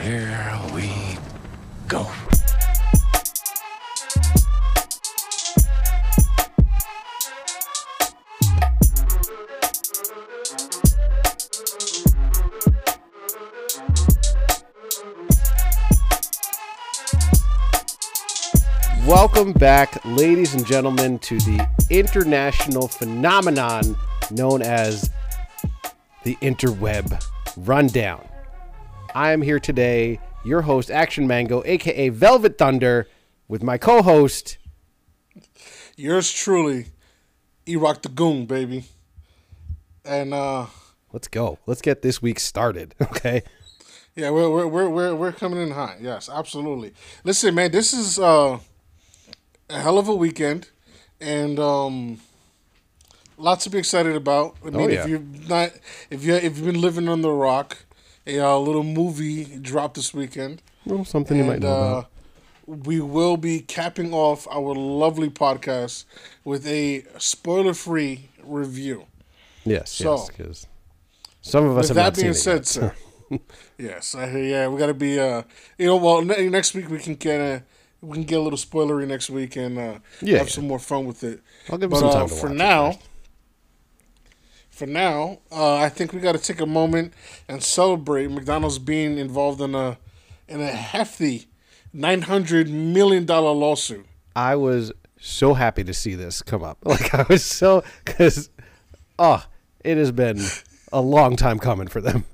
[0.00, 1.18] Here we
[1.88, 2.06] go.
[19.04, 23.96] Welcome back, ladies and gentlemen, to the international phenomenon
[24.30, 25.10] known as
[26.22, 27.20] the interweb
[27.56, 28.24] rundown.
[29.18, 33.08] I am here today, your host, Action Mango, aka Velvet Thunder,
[33.48, 34.58] with my co host.
[35.96, 36.86] Yours truly,
[37.66, 38.84] Erock the Goon, baby.
[40.04, 40.66] And uh
[41.12, 41.58] Let's go.
[41.66, 43.42] Let's get this week started, okay?
[44.14, 45.96] yeah, we're we're we're we're, we're coming in hot.
[46.00, 46.92] Yes, absolutely.
[47.24, 48.60] Listen, man, this is uh
[49.68, 50.70] a hell of a weekend
[51.20, 52.20] and um
[53.36, 54.54] lots to be excited about.
[54.64, 55.02] I mean, yeah.
[55.02, 55.72] if you're not
[56.08, 57.78] if you if you've been living on the rock,
[58.28, 60.62] a uh, little movie dropped this weekend.
[60.84, 62.10] Well, something you might know uh, about.
[62.86, 66.04] we will be capping off our lovely podcast
[66.44, 69.06] with a spoiler-free review.
[69.64, 70.66] Yes, so- yes, because
[71.40, 72.66] some of us With have that being said, yet.
[72.66, 72.94] sir.
[73.78, 74.44] yes, I hear.
[74.44, 75.18] Yeah, we got to be.
[75.18, 75.42] Uh,
[75.78, 77.62] you know, well, ne- next week we can get a
[78.00, 80.52] we can get a little spoilery next week and uh, Yeah, have yeah.
[80.52, 81.40] some more fun with it.
[81.70, 83.07] I'll give But some uh, time to for it now, first.
[84.78, 87.12] For now, uh, I think we got to take a moment
[87.48, 89.98] and celebrate McDonald's being involved in a
[90.46, 91.48] in a hefty
[91.92, 94.06] nine hundred million dollar lawsuit.
[94.36, 96.78] I was so happy to see this come up.
[96.84, 98.50] Like I was so because,
[99.18, 99.44] oh,
[99.84, 100.40] it has been
[100.92, 102.24] a long time coming for them.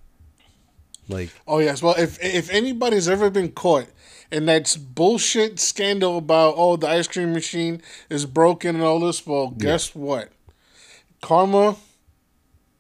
[1.09, 1.83] Like Oh yes.
[1.83, 3.87] Well, if if anybody's ever been caught
[4.31, 9.27] in that bullshit scandal about oh the ice cream machine is broken and all this,
[9.27, 10.29] well, guess what?
[11.23, 11.77] Karma,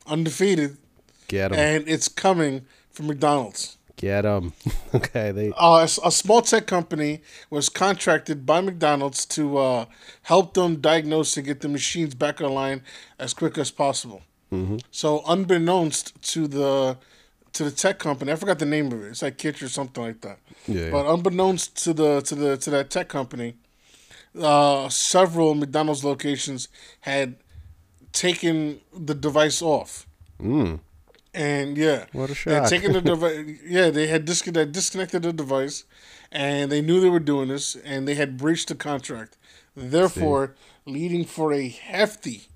[0.06, 0.76] undefeated,
[1.28, 3.76] get them, and it's coming from McDonald's.
[3.96, 4.52] get them.
[4.94, 9.84] okay, they Uh, a, a small tech company was contracted by McDonald's to uh,
[10.22, 12.82] help them diagnose and get the machines back online
[13.18, 14.22] as quick as possible.
[14.92, 16.96] So, unbeknownst to the
[17.54, 19.08] to the tech company, I forgot the name of it.
[19.08, 20.38] It's like Kytch or something like that.
[20.68, 20.90] Yeah.
[20.92, 23.56] But unbeknownst to the to the to that tech company,
[24.40, 26.68] uh, several McDonald's locations
[27.00, 27.34] had
[28.14, 30.06] taken the device off.
[30.40, 30.76] Hmm.
[31.34, 32.70] And yeah, What a shock.
[32.70, 33.58] had the device.
[33.66, 35.84] Yeah, they had disc- they disconnected the device,
[36.32, 39.36] and they knew they were doing this, and they had breached the contract,
[39.76, 40.54] therefore
[40.86, 42.46] leading for a hefty,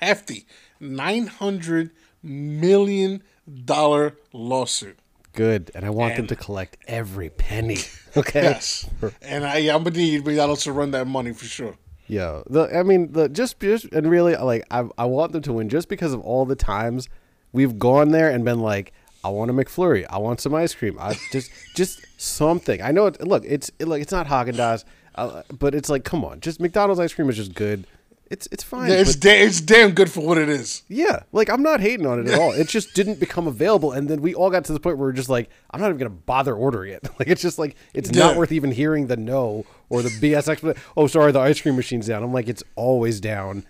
[0.00, 0.46] hefty
[0.80, 1.90] nine hundred
[2.22, 3.22] million
[3.64, 4.98] dollar lawsuit.
[5.32, 7.78] good, and I want them to collect every penny.
[8.16, 8.44] Okay.
[8.44, 8.88] Yes,
[9.22, 11.74] and I, I'm gonna need McDonald's to run that money for sure.
[12.06, 15.52] Yeah, the I mean the just just and really like I I want them to
[15.54, 17.08] win just because of all the times
[17.52, 18.92] we've gone there and been like
[19.24, 22.82] I want a McFlurry, I want some ice cream, I just just something.
[22.82, 23.20] I know it.
[23.26, 26.60] Look, it's it, like it's not Haagen Dazs, uh, but it's like come on, just
[26.60, 27.86] McDonald's ice cream is just good.
[28.30, 28.88] It's it's fine.
[28.90, 30.82] Yeah, it's but- da- it's damn good for what it is.
[30.88, 32.52] yeah, like I'm not hating on it at all.
[32.60, 35.12] It just didn't become available, and then we all got to the point where we're
[35.12, 37.06] just like, I'm not even gonna bother ordering it.
[37.18, 40.82] Like it's just like it's not worth even hearing the no or the BS explanation.
[40.96, 42.22] Oh, sorry, the ice cream machine's down.
[42.22, 43.64] I'm like, it's always down.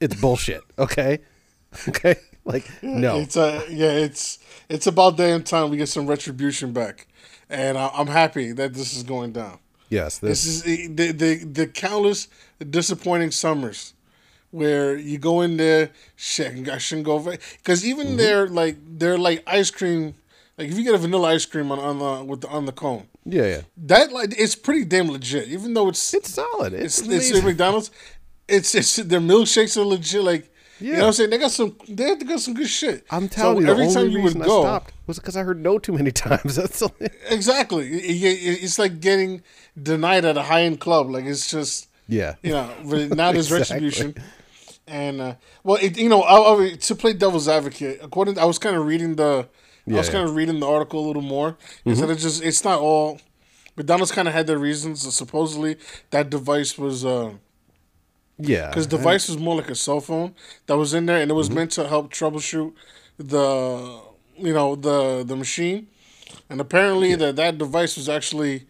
[0.00, 0.62] It's bullshit.
[0.78, 1.18] Okay,
[1.88, 2.16] okay.
[2.44, 4.38] Like no, It's uh, yeah, it's
[4.68, 7.06] it's about damn time we get some retribution back,
[7.48, 9.58] and I, I'm happy that this is going down.
[9.90, 12.26] yes, This this, is the the, the countless
[12.64, 13.94] disappointing summers
[14.50, 17.18] where you go in there, shit, I shouldn't go
[17.58, 18.16] because even Mm-hmm.
[18.16, 20.14] they're like they're like ice cream.
[20.58, 22.72] Like if you get a vanilla ice cream on, on the with the on the
[22.72, 23.60] cone, yeah, yeah.
[23.78, 25.48] that like it's pretty damn legit.
[25.48, 26.74] Even though it's It's solid.
[26.74, 27.90] It's, it's, it's McDonald's,
[28.46, 30.22] it's it's their milkshakes are legit.
[30.22, 32.68] Like you know what I'm saying, they got some they have they got some good
[32.68, 33.06] shit.
[33.10, 35.78] I'm telling so you, every time you would go, stopped was because I heard no
[35.78, 36.56] too many times.
[36.56, 39.42] That's only- exactly, It- it- it's like getting
[39.82, 41.08] denied at a high end club.
[41.10, 41.88] Like it's just.
[42.12, 43.86] Yeah, you know, but now there's Exactly.
[43.86, 44.14] retribution.
[44.86, 48.58] And uh, well, it, you know, I, I, to play devil's advocate, according, I was
[48.58, 49.48] kind of reading the,
[49.86, 50.12] yeah, I was yeah.
[50.12, 51.56] kind of reading the article a little more.
[51.84, 53.20] Instead of just, it's not all.
[53.76, 55.00] McDonald's kind of had their reasons.
[55.14, 55.76] Supposedly,
[56.10, 57.38] that device was because
[58.38, 58.68] yeah.
[58.68, 60.34] Because device was more like a cell phone
[60.66, 62.72] that was in there, and it was meant to help troubleshoot
[63.16, 64.00] the,
[64.36, 65.86] you know, the the machine.
[66.50, 68.66] And apparently, that that device was actually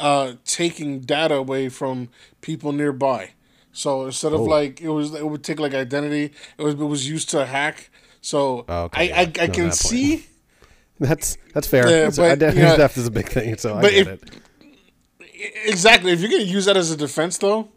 [0.00, 2.08] uh, taking data away from
[2.40, 3.30] people nearby.
[3.72, 4.44] So instead of Oh.
[4.44, 6.32] like it was, it would take like identity.
[6.58, 7.90] It was it was used to hack.
[8.20, 9.22] So Oh, okay, I I.
[9.22, 10.26] I can that see,
[11.00, 11.84] That's that's fair.
[11.88, 12.76] Yeah, That's- but, identity yeah.
[12.76, 14.30] theft is a big thing, so I get if- it.
[15.64, 16.12] exactly.
[16.12, 17.68] If you're gonna use that as a defense, though,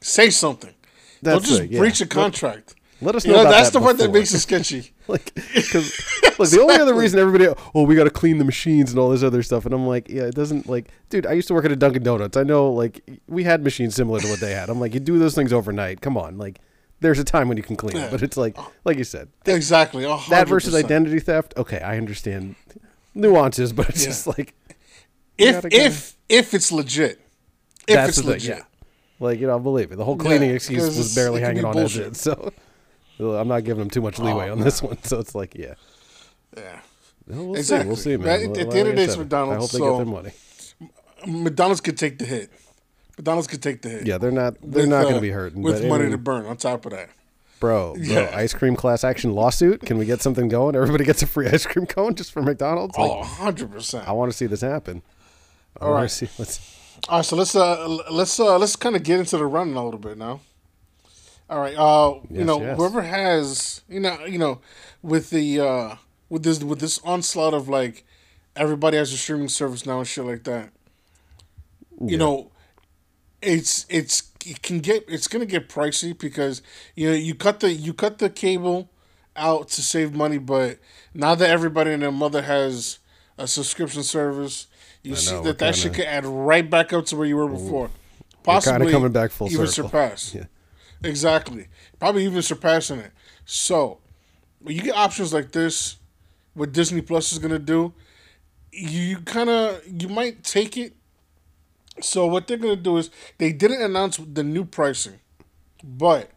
[0.00, 0.74] say something.
[1.22, 1.78] That's Don't just it, yeah.
[1.78, 2.74] breach a contract.
[3.00, 3.36] Let us You know.
[3.38, 4.92] know, about that's that the part that makes it sketchy.
[5.08, 5.92] like, because
[6.38, 9.10] look, the only other reason everybody, oh, we got to clean the machines and all
[9.10, 11.26] this other stuff, and I'm like, yeah, it doesn't like, dude.
[11.26, 12.36] I used to work at a Dunkin' Donuts.
[12.36, 14.68] I know, like, we had machines similar to what they had.
[14.68, 16.00] I'm like, you do those things overnight.
[16.00, 16.60] Come on, like,
[17.00, 18.72] there's a time when you can clean it, but it's like, oh.
[18.84, 20.04] like you said, Exactly.
[20.04, 21.54] a that versus identity theft.
[21.56, 22.56] Okay, I understand
[23.14, 24.08] nuances, but it's Yeah.
[24.08, 24.54] just like
[25.38, 27.20] If if if it's legit,
[27.86, 28.32] if that's it's the thing.
[28.32, 28.56] legit.
[28.58, 28.62] Yeah,
[29.20, 29.96] like you know, believe it.
[29.96, 32.06] The whole cleaning excuse was barely hanging on bullshit.
[32.06, 32.20] as is.
[32.20, 32.52] So
[33.18, 34.98] I'm not giving them too much leeway Oh, on this one.
[35.02, 35.74] So it's like, yeah.
[36.56, 36.80] Yeah.
[37.26, 37.84] No, we'll Exactly.
[37.96, 38.12] see.
[38.12, 38.50] We'll see, man.
[38.50, 40.14] At- at the end of the day, it's McDonald's, I hope they so- get their
[40.14, 40.32] money.
[41.26, 42.50] McDonald's could take the hit.
[43.18, 44.06] McDonald's could take the hit.
[44.06, 44.54] Yeah, they're not.
[44.62, 45.62] They're With, not going uh, to be hurting.
[45.62, 46.44] with money to burn.
[46.46, 47.08] On top of that,
[47.58, 48.30] bro, bro, Yeah.
[48.34, 49.80] ice cream class action lawsuit.
[49.80, 50.76] Can we get something going?
[50.76, 52.96] Everybody gets a free ice cream cone just for McDonald's.
[52.98, 54.06] Like, oh, 100 percent.
[54.06, 55.02] I want to see this happen.
[55.80, 56.10] I All right.
[56.10, 56.28] see.
[56.38, 56.60] Let's.
[57.08, 59.84] All right, so let's uh let's uh let's kind of get into the running a
[59.84, 60.40] little bit now.
[61.48, 62.76] All right, uh, you know, yes.
[62.76, 64.60] whoever has you know you know
[65.02, 65.94] with the uh
[66.28, 68.04] with this with this onslaught of like
[68.56, 70.70] everybody has a streaming service now and shit like that.
[72.04, 72.50] You know,
[73.40, 76.62] it's it's it can get it's gonna get pricey because
[76.94, 78.90] you know you cut the you cut the cable
[79.36, 80.78] out to save money, but
[81.14, 82.98] now that everybody and their mother has
[83.38, 84.66] a subscription service,
[85.02, 87.36] you see know, that that shit kinda- could add right back up to where you
[87.36, 87.90] were before.
[88.42, 89.90] Possibly coming back full even circle.
[89.90, 90.34] surpass.
[90.34, 90.44] Yeah.
[91.02, 91.68] Exactly.
[91.98, 93.12] Probably even surpassing it.
[93.44, 93.98] So,
[94.60, 95.96] when you get options like this,
[96.54, 97.92] what Disney Plus is gonna do,
[98.72, 100.94] you kind of you might take it.
[102.00, 105.20] So what they're gonna do is they didn't announce the new pricing,
[105.82, 106.30] but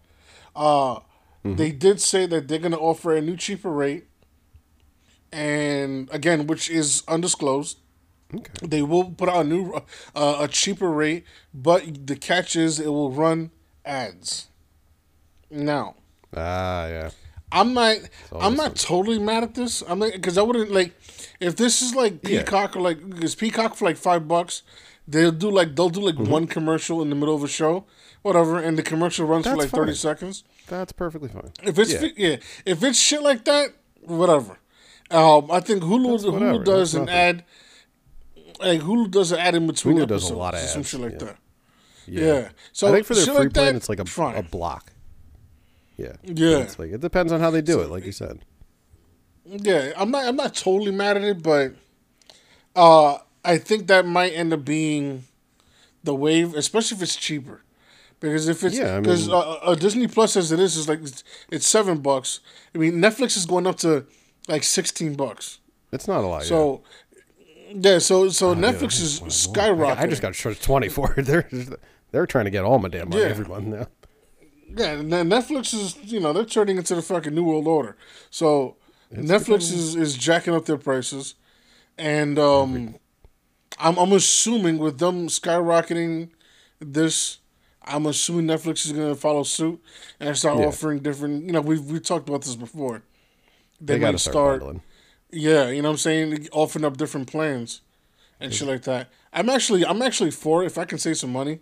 [0.55, 0.99] uh,
[1.45, 1.55] Mm-hmm.
[1.55, 4.07] they did say that they're gonna offer a new cheaper rate,
[5.31, 7.77] and again, which is undisclosed.
[8.33, 8.51] Okay.
[8.67, 9.73] They will put out a new
[10.15, 11.23] uh, a cheaper rate,
[11.53, 13.51] but the catch is it will run
[13.85, 14.48] ads.
[15.51, 15.95] Now,
[16.35, 17.09] Ah, yeah.
[17.51, 17.97] I'm not.
[18.31, 19.81] I'm not totally mad at this.
[19.87, 20.93] I'm like because I wouldn't like
[21.39, 22.43] if this is like Yeah.
[22.43, 24.61] Peacock or like is Peacock for like five bucks.
[25.07, 26.31] They'll do like they'll do like Mm-hmm.
[26.31, 27.85] one commercial in the middle of a show,
[28.21, 30.43] whatever, and the commercial runs for That's like thirty seconds.
[30.67, 31.51] That's perfectly fine.
[31.63, 32.09] If it's yeah.
[32.15, 32.35] yeah,
[32.67, 33.69] if it's shit like that,
[34.03, 34.59] whatever.
[35.09, 36.63] Um, I think Hulu Hulu whatever.
[36.63, 37.43] does That's an ad.
[38.59, 40.89] Like Hulu does an ad in between Hulu does a lot of or some ads,
[40.89, 41.17] shit like yeah.
[41.25, 41.37] that.
[42.05, 42.49] Yeah.
[42.73, 44.35] So I think for their free like plan, that, it's like a, fine.
[44.35, 44.91] a block.
[45.99, 46.13] Yeah.
[46.23, 46.57] Yeah.
[46.59, 48.39] It's like it depends on how they do it, like you said.
[49.45, 50.25] Yeah, I'm not.
[50.25, 51.73] I'm not totally mad at it, but
[52.75, 55.23] uh, I think that might end up being
[56.03, 57.61] the wave, especially if it's cheaper.
[58.19, 60.87] Because if it's Yeah, I because mean- uh, uh, Disney Plus as it is is
[60.89, 62.41] like it's, it's seven bucks.
[62.75, 64.05] I mean Netflix is going up to
[64.47, 65.59] like sixteen bucks.
[65.91, 66.43] It's not a lot.
[66.43, 66.83] So
[67.71, 68.55] yeah, so so Oh.
[68.55, 69.97] Netflix is I- skyrocketing.
[69.99, 71.13] I just got charged twenty for.
[71.17, 71.49] They're
[72.11, 73.29] they're trying to get all my damn money Yeah.
[73.29, 73.87] every month now.
[74.75, 77.97] Yeah, Netflix is you know they're turning into the fucking new world order.
[78.29, 78.75] So
[79.13, 81.35] Netflix is, is jacking up their prices,
[81.97, 82.95] and um,
[83.79, 86.29] I'm I'm assuming with them skyrocketing
[86.79, 87.39] this,
[87.83, 89.81] I'm assuming Netflix is gonna follow suit
[90.19, 90.67] and start Yeah.
[90.67, 91.45] offering different.
[91.45, 93.01] You know, we've we talked about this before.
[93.81, 94.77] They, They, got might to start, start,
[95.31, 97.81] yeah, you know what I'm saying, offering up different plans
[98.39, 99.09] and shit like that.
[99.33, 101.59] I'm actually I'm actually for it if I can save some money.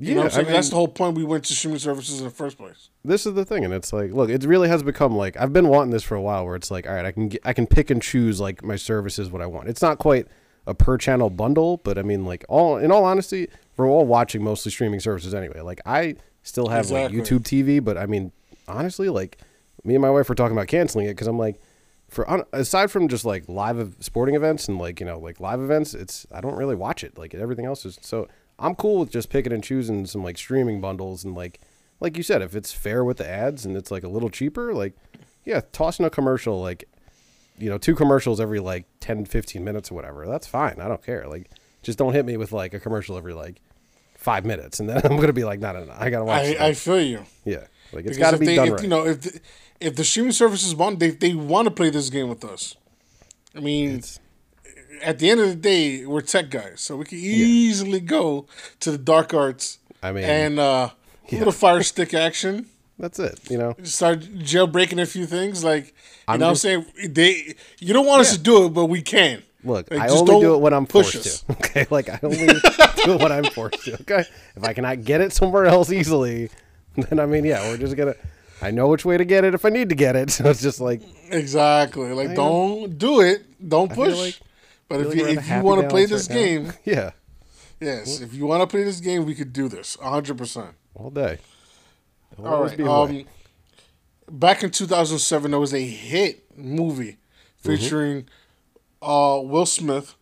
[0.00, 2.18] You know what I'm I mean- That's the whole point we went to streaming services
[2.20, 2.88] in the first place.
[3.04, 5.68] this is the thing and it's like look it really has become like i've been
[5.68, 7.66] wanting this for a while where it's like all right i can get, i can
[7.66, 10.26] pick and choose like my services what i want it's not quite
[10.66, 14.42] a per channel bundle but i mean like all in all honesty we're all watching
[14.44, 17.18] mostly streaming services anyway like i still have Exactly.
[17.18, 18.32] like youtube tv but i mean
[18.68, 19.38] honestly like
[19.84, 21.58] me and my wife were talking about canceling it because i'm like
[22.08, 25.94] for aside from just like live sporting events and like you know like live events
[25.94, 28.28] it's i don't really watch it like everything else is so
[28.60, 31.60] i'm cool with just picking and choosing some like streaming bundles and like
[32.00, 34.72] like you said if it's fair with the ads and it's like a little cheaper
[34.74, 34.94] like
[35.44, 36.84] yeah tossing a commercial like
[37.58, 41.04] you know two commercials every like 10 15 minutes or whatever that's fine i don't
[41.04, 41.50] care like
[41.82, 43.60] just don't hit me with like a commercial every like
[44.14, 46.46] five minutes and then i'm gonna be like no no no i gotta watch I,
[46.46, 46.60] it.
[46.60, 47.24] I feel you.
[47.44, 49.40] yeah like it's Because gotta if be they, done if, right You know, if the,
[49.80, 52.76] if the streaming services want, they they want to play this game with us.
[53.56, 54.20] I mean, It's-
[55.02, 58.46] at the end of the day, we're tech guys, so we can easily go
[58.80, 59.78] to the dark arts.
[60.02, 60.90] I mean, and uh,
[61.30, 62.66] a little fire stick action.
[62.98, 65.92] that's it you know Start jailbreaking a few things, like you
[66.28, 67.54] I'm know, just- I'm saying they.
[67.78, 69.42] You don't want us to do it, but we can.
[69.62, 71.42] Look, Like, I only do it when I'm forced us.
[71.42, 71.52] to.
[71.60, 72.46] Okay, like I only
[73.04, 73.94] do it when I'm forced to.
[74.00, 74.24] Okay,
[74.56, 76.48] if I cannot get it somewhere else easily,
[76.96, 78.14] then I mean, yeah, we're just gonna.
[78.62, 80.30] I know which way to get it if I need to get it.
[80.30, 82.12] So it's just like, Exactly.
[82.12, 83.42] Like, don't do it.
[83.68, 84.18] Don't feel push.
[84.18, 84.40] like-
[84.90, 87.10] but if you we're at a if you want to play this right game, yeah,
[87.80, 89.96] yes, if you want to play this game, we could do this.
[90.02, 90.74] hundred percent.
[90.94, 91.38] all day.
[92.32, 93.20] It'll All be.
[93.22, 93.26] Um,
[94.30, 97.16] back in 2007 there was a hit movie
[97.56, 98.28] featuring
[99.02, 100.14] uh, Will Smith,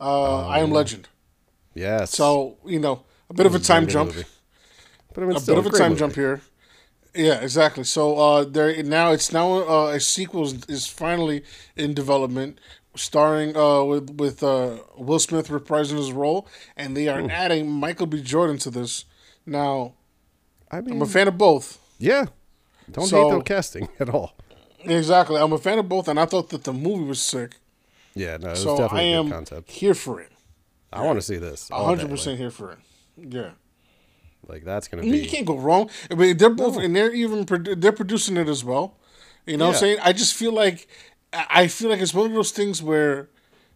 [0.00, 1.08] uh, I Am Legend.
[1.74, 2.10] Yes.
[2.10, 4.28] So you know a bit of a was a very time jump, movie.
[5.14, 5.98] but I mean, a bit of a time movie.
[6.00, 6.40] jump here.
[7.14, 7.84] Yeah, exactly.
[7.84, 11.44] So uh, there now it's now uh, a sequel is, is finally
[11.76, 12.58] in development,
[12.94, 16.46] starring uh, with with uh, Will Smith reprising his role,
[16.76, 17.30] and they are Hmm.
[17.30, 18.20] adding Michael B.
[18.22, 19.04] Jordan to this.
[19.46, 19.94] Now
[20.70, 21.78] I mean, I'm a fan of both.
[21.98, 22.26] yeah.
[22.90, 24.32] Don't So- hate the casting at all.
[24.84, 27.52] Exactly, I'm a fan of both, and I thought that the movie was sick.
[28.14, 29.70] Yeah, no, it was So I definitely a am good concept.
[29.70, 30.32] here for it.
[30.92, 31.70] I want to see this.
[31.70, 32.78] all hundred percent here for it.
[33.16, 33.50] Yeah.
[34.48, 35.18] like that's gonna I be.
[35.20, 35.88] you can't go wrong.
[36.10, 37.46] I mean, they're both, and they're even
[37.78, 38.96] they're producing it as well.
[39.46, 39.98] You know what I'm saying?
[40.02, 40.88] I just feel like
[41.32, 43.28] I feel like it's one of those things where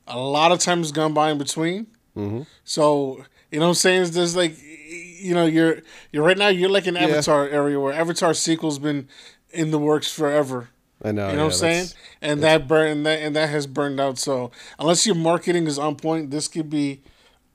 [0.06, 1.86] a lot of time has gone by in between.
[2.16, 2.42] Mm-hmm.
[2.64, 4.02] So you know what I'm saying?
[4.02, 5.82] It's There's like you know you're
[6.12, 9.08] you're right now you're like an Avatar area where Avatar sequel's been
[9.50, 10.68] in the works forever.
[11.02, 11.28] I know.
[11.28, 11.86] You know yeah, what I'm saying?
[12.22, 14.18] And that burn and that and that has burned out.
[14.18, 17.02] So unless your marketing is on point, this could be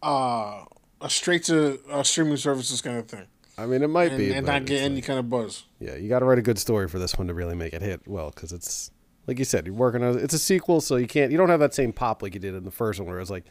[0.03, 0.65] uh,
[1.01, 3.25] a straight to uh, streaming services kind of thing,
[3.57, 5.63] I mean, it might and, be, and not get it's any like- kind of buzz.
[5.79, 7.81] yeah, you got to write a good story for this one to really make it
[7.81, 8.91] hit well, because it's
[9.27, 11.59] like you said, you're working on it's a sequel, so you can't you don't have
[11.59, 13.45] that same pop like you did in the first one, where it was like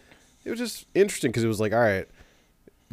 [0.44, 2.08] it was just interesting because it was like, all right,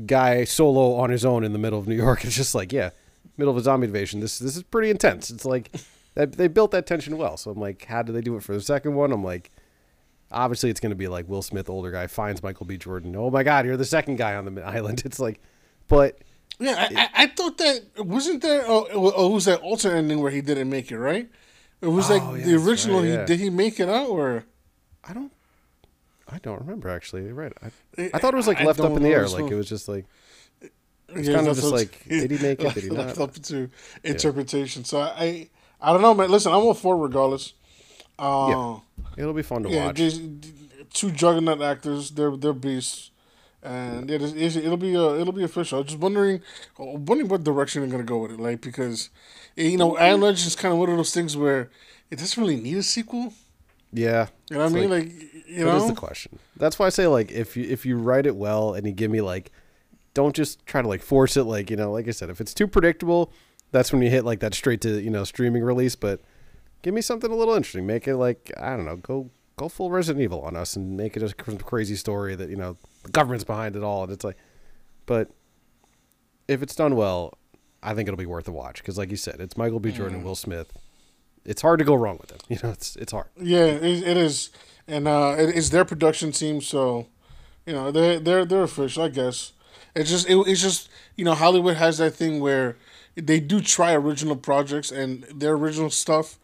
[0.05, 2.23] guy solo on his own in the middle of New York.
[2.25, 2.91] It's just like, yeah,
[3.37, 4.19] middle of a zombie invasion.
[4.19, 5.29] This this is pretty intense.
[5.29, 5.71] It's like
[6.15, 7.37] they, built that tension well.
[7.37, 9.11] So I'm like, how do they do it for the second one?
[9.11, 9.51] I'm like.
[10.29, 12.75] Obviously, it's going to be like Will Smith, older guy, finds Michael B.
[12.75, 13.15] Jordan.
[13.15, 15.03] Oh my God, you're the second guy on the island.
[15.05, 15.39] It's like,
[15.87, 16.19] but
[16.59, 18.65] Yeah, I, I, I thought that wasn't there.
[18.67, 21.29] Oh, oh, oh was that alternate ending where he didn't make it, right?
[21.81, 23.01] It was like Oh, yeah, the original.
[23.01, 24.45] right, he did he make it out or?
[25.07, 25.31] I don't.
[26.27, 27.23] I don't remember actually.
[27.25, 27.53] You're right.
[27.63, 29.27] I, I thought it was like I left up in the air.
[29.27, 30.05] Like it was just like
[30.61, 32.73] It's kind of just like, did he make it?
[32.73, 33.29] Did he left not?
[33.29, 33.69] up to
[34.03, 34.83] interpretation.
[34.83, 36.29] So I, I don't know, man.
[36.29, 37.53] Listen, I'm all for it regardless.
[38.19, 38.79] Uh,
[39.15, 39.95] it'll be fun to yeah, watch.
[39.97, 40.21] just
[40.91, 42.11] two juggernaut actors.
[42.11, 43.11] They're they're beasts,
[43.63, 45.79] and it is, it'll be uh, it'll be official.
[45.79, 46.41] I'm just wondering,
[46.77, 48.39] wondering what direction they're gonna go with it.
[48.39, 49.09] Like because,
[49.55, 51.69] you know, I Am Legend is kind of one of those things where
[52.11, 53.33] it doesn't really need a sequel.
[53.93, 54.89] Yeah, You know what I mean?
[54.89, 55.13] like- Like,
[55.47, 56.39] you that is know, the question.
[56.57, 59.09] That's why I say like if you if you write it well and you give
[59.09, 59.51] me like,
[60.13, 61.43] don't just try to like force it.
[61.43, 63.31] Like you know, like I said, if it's too predictable,
[63.71, 65.95] that's when you hit like that straight to you know streaming release.
[65.95, 66.19] But
[66.83, 67.87] give me something a little interesting.
[67.87, 71.15] Make it like I don't know, go go full Resident Evil on us and make
[71.15, 72.75] it a crazy story that you know
[73.07, 74.03] the government's behind it all.
[74.03, 74.37] And it's like,
[75.05, 75.31] but
[76.47, 77.37] if it's done well,
[77.81, 79.91] I think it'll be worth a watch because, like you said, it's Michael B.
[79.91, 80.71] Jordan and Will Smith.
[81.45, 82.39] It's hard to go wrong with them.
[82.49, 83.27] You know, it's it's hard.
[83.37, 84.49] yeah, it, it is,
[84.87, 87.07] and uh, it, it's their production team, so
[87.65, 89.53] you know they're they're they're official, I guess.
[89.95, 92.77] It's just it, it's just you know Hollywood has that thing where
[93.15, 96.37] they do try original projects, and their original stuff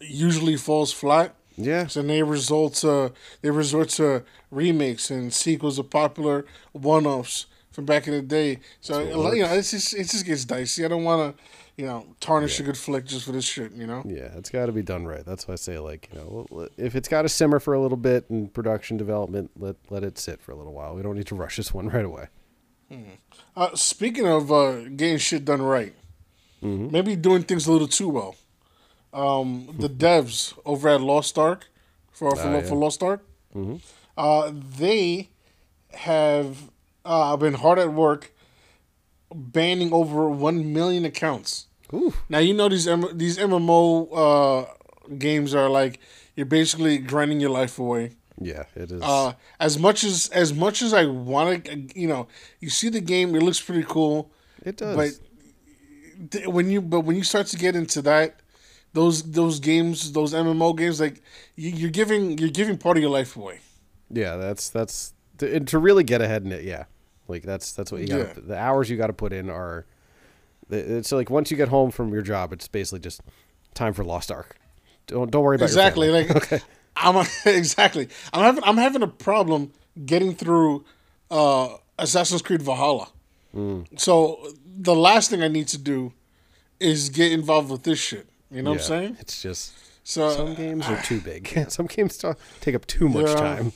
[0.00, 1.34] usually falls flat.
[1.56, 7.46] Yeah, So they result to they resort to remakes and sequels of popular one offs
[7.70, 8.60] from back in the day.
[8.80, 10.84] So you know, it's just it just gets dicey.
[10.84, 11.42] I don't want to,
[11.76, 13.72] you know, tarnish a good flick just for this shit.
[13.72, 14.02] You know.
[14.06, 15.24] Yeah, it's got to be done right.
[15.24, 17.96] That's why I say, like, you know, if it's got to simmer for a little
[17.96, 20.94] bit in production development, let let it sit for a little while.
[20.94, 22.26] We don't need to rush this one right away.
[23.56, 25.94] Uh, speaking of uh, getting shit done right,
[26.62, 28.36] maybe doing things a little too well.
[29.14, 31.68] Um, the devs over at Lost Ark
[32.10, 32.60] for for, Ah, yeah.
[32.62, 33.22] for Lost Ark,
[34.16, 35.28] uh, they
[35.92, 36.70] have
[37.04, 38.32] uh, been hard at work
[39.32, 41.66] banning over one million accounts.
[41.92, 46.00] Ooh, Now you know these M- these MMO uh, games are like
[46.34, 48.12] you're basically grinding your life away.
[48.40, 49.00] yeah, it is.
[49.02, 52.26] Uh, as much as as much as I want to, you know,
[52.60, 54.30] you see the game, it looks pretty cool.
[54.64, 54.96] it does.
[54.96, 58.40] But th- when you but when you start to get into that,
[58.94, 61.20] those those games, those MMO games, like
[61.56, 63.60] you, you're giving you're giving part of your life away.
[64.10, 66.64] yeah, that's that's to, and to really get ahead in it.
[66.64, 66.84] Yeah,
[67.28, 68.18] like that's that's what you got.
[68.18, 68.32] Yeah.
[68.36, 69.84] The hours you got to put in are.
[70.70, 73.20] It's like once you get home from your job, it's basically just
[73.74, 74.56] time for Lost Ark.
[75.06, 76.08] Don't don't worry about Exactly.
[76.08, 76.62] Like
[76.96, 78.08] I'm a, exactly.
[78.32, 79.72] I'm having I'm having a problem
[80.06, 80.84] getting through
[81.30, 83.08] uh, Assassin's Creed Valhalla.
[83.54, 83.98] Mm.
[83.98, 86.12] So the last thing I need to do
[86.80, 88.26] is get involved with this shit.
[88.54, 89.16] You know what I'm saying?
[89.20, 89.72] It's just
[90.04, 91.48] So some games are too big.
[91.68, 93.34] some games ta- take up too much Yeah.
[93.34, 93.72] time.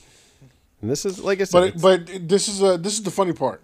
[0.81, 3.33] And this is like I said, but but this is uh this is the funny
[3.33, 3.61] part.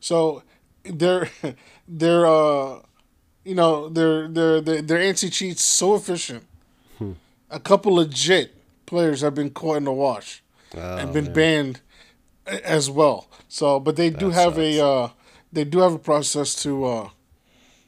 [0.00, 0.42] So
[0.84, 1.28] they're
[1.88, 2.80] they're uh
[3.44, 6.44] you know they're they're they're, they're anti cheats so efficient.
[7.50, 8.54] A couple legit
[8.86, 10.42] players have been caught in the wash
[10.74, 11.80] and been banned
[12.46, 13.28] as well.
[13.48, 15.08] So, but they do That have a uh,
[15.52, 17.08] they do have a process to uh,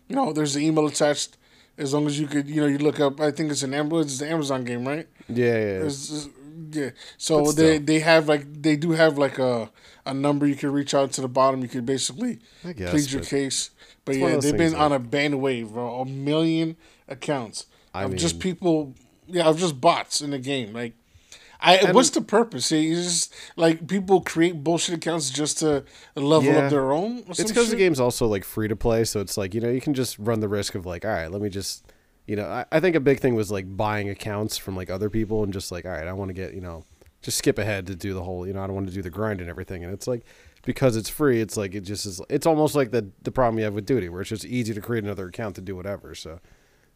[0.08, 1.36] you know there's an email attached
[1.76, 3.20] As long as you could, you know, you look up.
[3.20, 4.02] I think it's an Amazon.
[4.02, 5.08] It's the Amazon game, right?
[5.28, 5.58] Yeah, yeah.
[5.58, 5.84] yeah.
[5.84, 6.28] It's,
[6.70, 6.90] yeah.
[7.18, 9.70] So they they have like they do have like a
[10.06, 11.62] a number you can reach out to the bottom.
[11.62, 12.38] You can basically
[12.76, 13.70] guess, plead your case.
[14.04, 16.00] But yeah, they've been things on a bandwave, bro.
[16.00, 16.76] A million
[17.08, 18.94] accounts I of just people.
[19.26, 20.74] Yeah, of just bots in the game.
[20.74, 20.94] Like,
[21.64, 22.70] I what's the purpose?
[22.70, 26.58] It's just like people create bullshit accounts just to level Yeah.
[26.64, 27.24] up their own.
[27.28, 29.80] It's because the game's also like free to play, so it's like you know you
[29.80, 31.86] can just run the risk of like, all right, let me just,
[32.26, 35.08] you know, I, I think a big thing was like buying accounts from like other
[35.10, 36.84] people and just like, all right, I want to get you know,
[37.22, 39.10] just skip ahead to do the whole, you know, I don't want to do the
[39.10, 40.24] grind and everything, and it's like
[40.66, 42.20] because it's free, it's like it just is.
[42.28, 44.80] It's almost like the the problem you have with Duty, where it's just easy to
[44.80, 46.14] create another account to do whatever.
[46.14, 46.40] So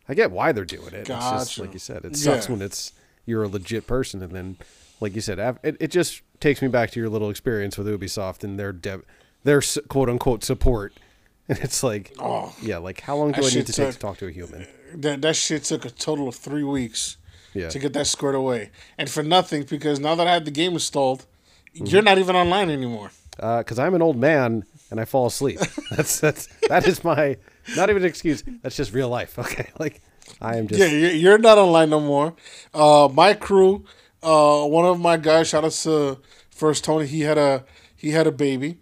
[0.08, 0.94] I get why they're doing it.
[0.94, 2.52] It's just like you said, it sucks Yeah.
[2.52, 2.92] when it's
[3.28, 4.56] you're a legit person, and then
[5.00, 8.42] like you said, it it just takes me back to your little experience with Ubisoft
[8.44, 9.02] and their dev,
[9.44, 10.92] their quote unquote support,
[11.48, 12.54] and it's like, Oh.
[12.62, 14.66] yeah, like how long do I need to take to talk to a human?
[14.94, 17.18] that that shit took a total of three weeks
[17.54, 20.50] Yeah, to get that squared away, and for nothing because now that I have the
[20.50, 21.26] game installed,
[21.74, 21.86] Mm-hmm.
[21.86, 23.10] you're not even online anymore.
[23.36, 25.60] because Uh, I'm an old man and I fall asleep.
[25.96, 27.36] That's that's that is my
[27.76, 28.42] not even an excuse.
[28.62, 29.38] That's just real life.
[29.44, 30.00] Okay, like
[30.40, 32.34] I am just Yeah, you- you're not online no more.
[32.74, 33.84] Uh, my crew,
[34.22, 36.18] uh, one of my guys, shout out to
[36.50, 37.06] First Tony.
[37.06, 37.64] He had a
[37.96, 38.78] he had a baby.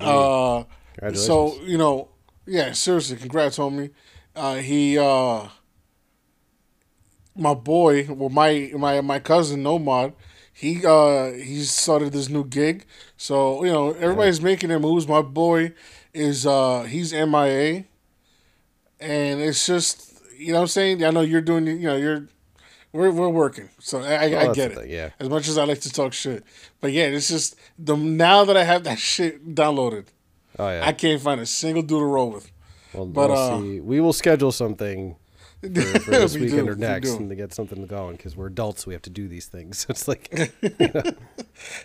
[0.00, 1.26] Uh, Congratulations.
[1.26, 2.08] so you know,
[2.46, 3.90] yeah, seriously, congrats, homie.
[4.36, 5.48] Uh, he, uh,
[7.36, 10.12] my boy, well, my my my cousin Nomad.
[10.52, 12.84] He uh he started this new gig,
[13.16, 15.06] so you know everybody's making their moves.
[15.06, 15.72] My boy
[16.12, 17.84] is uh he's MIA,
[19.00, 20.07] and it's just
[20.38, 21.04] you know what I'm saying.
[21.04, 22.26] I know you're doing you know you're
[22.92, 24.78] we're we're working, so I, I, Well, I get it.
[24.78, 25.10] thing, yeah.
[25.20, 26.44] As much as I like to talk shit,
[26.80, 30.06] but yeah, it's just the now that I have that shit downloaded,
[30.58, 30.86] oh yeah.
[30.86, 32.50] I can't find a single dude to roll with.
[32.94, 33.80] well, but, we'll uh, see.
[33.80, 35.16] we will schedule something
[35.60, 35.68] for,
[36.00, 37.16] for this We weekend do, or next, do.
[37.18, 38.86] and to get something going because we're adults.
[38.86, 39.86] We have to do these things.
[39.90, 40.32] It's like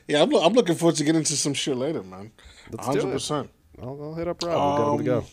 [0.07, 2.31] Yeah, I'm, I'm looking forward to getting into some shit later, man.
[2.72, 3.50] Let's do it.
[3.81, 4.55] I'll, I'll hit up Rob.
[4.55, 5.27] We'll get him to go.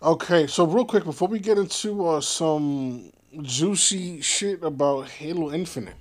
[0.00, 3.10] Okay, so real quick before we get into uh, some
[3.42, 5.96] juicy shit about Halo Infinite,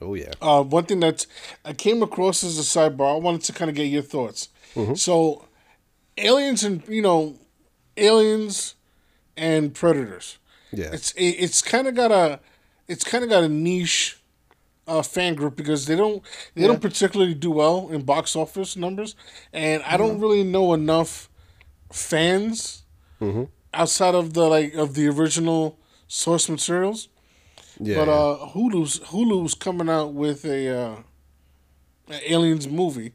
[0.00, 0.32] Oh yeah.
[0.42, 1.26] uh, one thing that
[1.64, 4.50] I came across as a sidebar, I wanted to kind of get your thoughts.
[4.74, 4.94] Mm-hmm.
[4.94, 5.46] So,
[6.18, 7.36] aliens and you know,
[7.96, 8.74] aliens
[9.38, 10.36] and predators.
[10.70, 10.90] Yeah.
[10.92, 12.40] It's it, it's kind of got a
[12.88, 14.18] it's kind of got a niche
[14.86, 16.22] uh, fan group because they don't
[16.54, 19.16] they don't particularly do well in box office numbers,
[19.50, 21.30] and I don't really know enough
[21.90, 22.82] fans
[23.74, 27.08] outside of the like of the original source materials.
[27.80, 27.96] yeah.
[27.96, 30.96] but uh, Hulu's Hulu's coming out with a uh,
[32.08, 33.12] an aliens movie,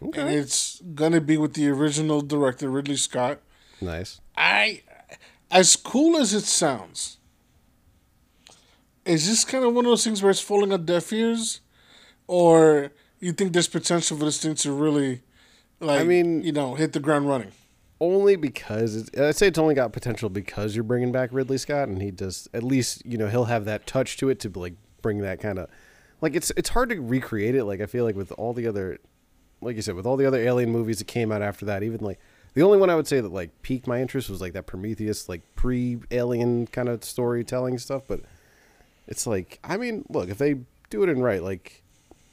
[0.00, 3.40] and it's gonna be with the original director Ridley Scott.
[3.80, 4.20] nice.
[4.36, 4.82] I,
[5.50, 7.18] as cool as it sounds,
[9.04, 11.60] is this kind of one of those things where it's falling on deaf ears,
[12.26, 15.22] or you think there's potential for this thing to really,
[15.80, 17.52] like, I mean- you know, hit the ground running?
[18.00, 21.88] Only because it's, I'd say it's only got potential because you're bringing back Ridley Scott,
[21.88, 24.74] and he does at least you know he'll have that touch to it to like
[25.02, 25.68] bring that kind of
[26.20, 27.64] like it's it's hard to recreate it.
[27.64, 28.98] Like I feel like with all the other,
[29.60, 32.00] like you said, with all the other Alien movies that came out after that, even
[32.00, 32.18] like
[32.54, 35.28] the only one I would say that like piqued my interest was like that Prometheus
[35.28, 38.02] like pre-Alien kind of storytelling stuff.
[38.08, 38.20] But
[39.06, 40.56] it's like I mean, look if they
[40.90, 41.82] do it in right, like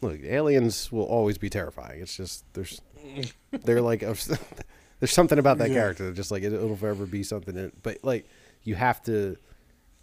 [0.01, 2.01] look, aliens will always be terrifying.
[2.01, 2.81] It's just there's
[3.51, 4.03] they're like
[5.01, 5.75] there's something about that Yeah.
[5.75, 7.55] character that just like it, it'll forever be something.
[7.55, 8.25] That, but like
[8.63, 9.35] you have to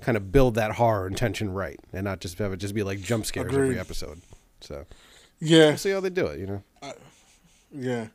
[0.03, 2.83] kind of build that horror and tension right, and not just have it just be
[2.83, 4.21] like jump scares every episode.
[4.61, 4.85] So
[5.41, 6.39] Yeah, we'll see how they do it.
[6.41, 6.93] You know,
[7.73, 8.09] Yeah.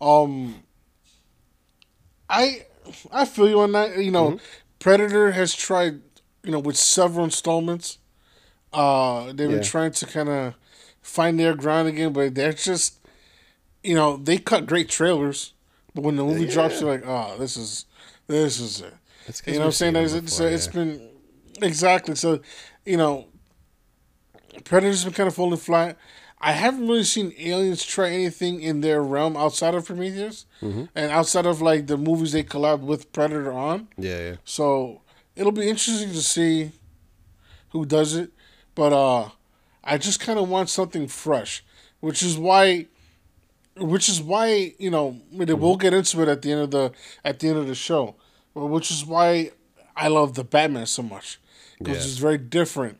[0.00, 0.62] Um
[2.28, 2.66] I
[3.12, 3.98] I feel you on that.
[3.98, 4.38] You know,
[4.78, 6.00] Predator has tried,
[6.42, 7.98] you know, with several installments.
[8.72, 10.54] Uh they've been trying to kind of
[11.02, 12.98] find their ground again, but they're just
[13.82, 15.54] you know, they cut great trailers,
[16.02, 17.86] when the movie drops you're like, "Oh, this is
[18.26, 18.94] this is it."
[19.26, 19.94] It's 'cause You know what I'm saying?
[19.94, 20.72] seen It's, them it's, before, it's yeah.
[20.72, 21.10] been
[21.62, 22.40] exactly so.
[22.84, 23.26] You know,
[24.64, 25.96] Predator's been kind of falling flat.
[26.40, 30.84] I haven't really seen aliens try anything in their realm outside of Prometheus Mm-hmm.
[30.94, 33.88] and outside of like the movies they collab with Predator on.
[33.98, 34.36] yeah, yeah.
[34.44, 35.02] So
[35.36, 36.72] it'll be interesting to see
[37.70, 38.30] who does it.
[38.74, 39.30] But uh
[39.84, 41.62] I just kind of want something fresh,
[42.00, 42.86] which is why
[43.80, 46.92] which is why, you know, we'll get into it at the end of the
[47.24, 48.14] at the end of the show.
[48.54, 49.52] Which is why
[49.96, 51.38] I love the Batman so much
[51.78, 52.04] because Yeah.
[52.04, 52.98] it's very different.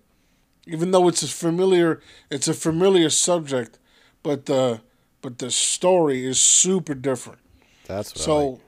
[0.67, 3.79] Even though it's a familiar it's a familiar subject,
[4.23, 4.81] but the
[5.23, 7.41] but the story is super different.
[7.87, 8.61] That's So, like.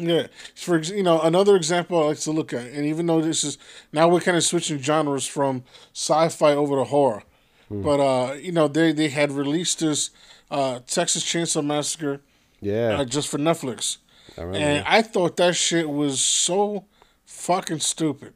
[0.00, 3.42] Yeah, for you know another example I like to look at, and even though this
[3.42, 3.58] is
[3.92, 7.24] now we're kind of switching genres from sci-fi over to horror,
[7.68, 10.10] but uh, you know they they had released this
[10.50, 12.20] uh, Texas Chainsaw Massacre
[12.60, 13.98] Yeah, uh, just for Netflix,
[14.36, 14.58] I remember.
[14.66, 16.84] and I thought that shit was so
[17.26, 18.34] fucking stupid.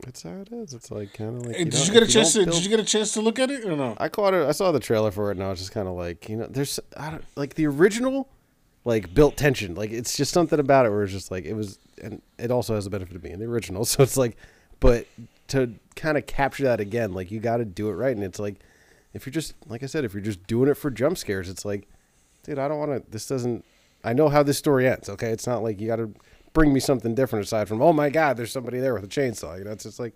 [0.00, 0.74] That's how it is.
[0.74, 1.56] It's like kind of like.
[1.56, 2.40] Hey, did you get a chance to?
[2.44, 3.96] build- Did you get a chance to look at it or no?
[3.98, 4.46] I caught it.
[4.46, 6.46] I saw the trailer for it, and I was just kind of like, you know,
[6.48, 8.28] there's, I don't like the original,
[8.84, 9.74] like built tension.
[9.74, 12.74] Like it's just something about it where it's just like it was, and it also
[12.74, 13.84] has the benefit of being the original.
[13.86, 14.36] So it's like,
[14.80, 15.06] but
[15.48, 18.38] to kind of capture that again, like you got to do it right, and it's
[18.38, 18.56] like,
[19.16, 21.64] if you're just like I said, if you're just doing it for jump scares, it's
[21.64, 21.88] like,
[22.44, 23.10] dude, I don't want to.
[23.10, 23.64] This doesn't.
[24.04, 25.08] I know how this story ends.
[25.08, 26.12] Okay, it's not like you got to
[26.52, 29.58] bring me something different aside from, oh my god, there's somebody there with a chainsaw.
[29.58, 30.14] You know, it's just like.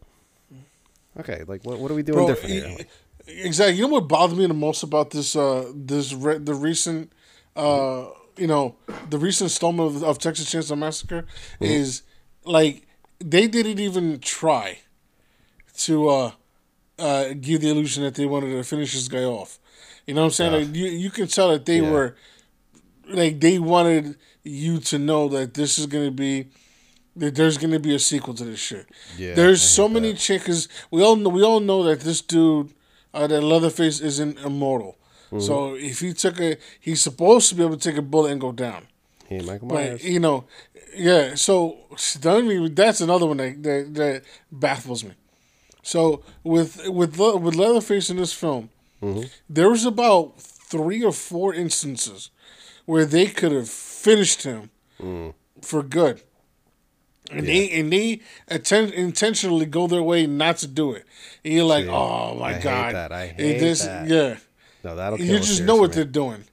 [1.19, 2.77] Okay, like what, what are we doing Bro, different e-?
[2.77, 2.89] Like,
[3.27, 3.77] Exactly.
[3.77, 5.37] You know what bothered me the most about this?
[5.37, 7.13] Uh, this re- the recent,
[7.57, 8.77] uh, you know,
[9.09, 11.27] the recent installment of, of Texas Chainsaw Massacre
[11.61, 12.03] is
[12.45, 12.87] like
[13.19, 14.81] they didn't even try
[15.79, 16.33] to uh,
[17.01, 19.59] uh, give the illusion that they wanted to finish this guy off.
[20.07, 20.53] You know what I'm saying?
[20.53, 21.91] Like you, you can tell that they Yeah.
[21.91, 22.17] were
[23.09, 26.49] like they wanted you to know that this is gonna be
[27.17, 28.87] that there's gonna be a sequel to this shit.
[29.19, 30.19] Yeah, there's so hate many that.
[30.19, 30.69] chickens.
[30.91, 32.73] We all know we all know that this dude,
[33.15, 34.97] uh, that Leatherface, isn't immortal.
[35.27, 35.41] Mm-hmm.
[35.41, 38.41] So if he took a, he's supposed to be able to take a bullet and
[38.41, 38.87] go down.
[39.29, 40.05] he ain't Michael But Myers.
[40.05, 40.45] you know,
[40.97, 41.35] yeah.
[41.37, 45.13] So that's another one that, that that baffles me.
[45.83, 48.71] So with with Le- with Leatherface in this film,
[49.03, 49.23] Mm-hmm.
[49.49, 52.31] there was about three or four instances
[52.85, 55.33] where they could have finished him Mm.
[55.63, 56.21] for good.
[57.31, 61.05] And they and they atten- intentionally go their way not to do it.
[61.45, 63.13] And you're like, See, oh my I hate god, that.
[63.13, 64.09] I hate this, that.
[64.09, 64.37] Yeah,
[64.85, 65.95] No, that'll you just know what me.
[65.97, 66.45] they're doing.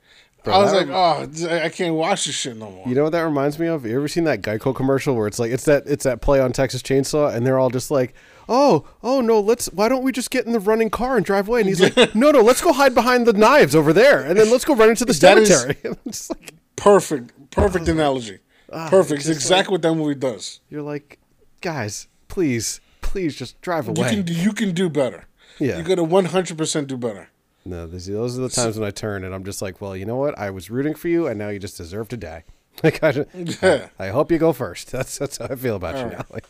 [0.43, 2.87] Bro, I was like, oh, I can't watch this shit no more.
[2.87, 3.85] You know what that reminds me of?
[3.85, 6.53] You ever seen that Geico commercial where it's like it's that it's that play on
[6.53, 8.13] Texas Chainsaw and they're all just like,
[8.49, 11.47] "Oh, oh no, let's why don't we just get in the running car and drive
[11.47, 14.37] away?" And he's like, "No, no, let's go hide behind the knives over there and
[14.39, 15.77] then let's go run into the is- cemetery."
[16.29, 18.39] like Perfect, perfect analogy.
[18.71, 19.21] Ah, perfect.
[19.21, 20.59] it's exactly what that movie does.
[20.69, 21.19] you're like,
[21.61, 25.25] "Guys, please, please just drive You away." can you can do better.
[25.59, 25.77] Yeah.
[25.77, 27.29] you got to one hundred percent do better.
[27.65, 30.05] no, this, those are the times when I turn and I'm just like, "Well, you
[30.05, 30.37] know what?
[30.37, 32.43] I was rooting for you and now you just deserve to die."
[32.83, 33.25] Like I,
[33.63, 33.87] Yeah.
[33.97, 34.91] I hope you go first.
[34.91, 36.25] That's that's how I feel about you All now.
[36.29, 36.45] Like,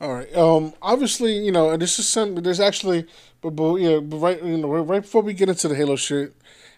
[0.00, 0.32] All right.
[0.36, 0.74] Um.
[0.80, 2.36] Obviously, you know, this is some.
[2.36, 3.06] There's actually,
[3.40, 6.34] but, but yeah, but right, you know, right before we get into the Halo shit,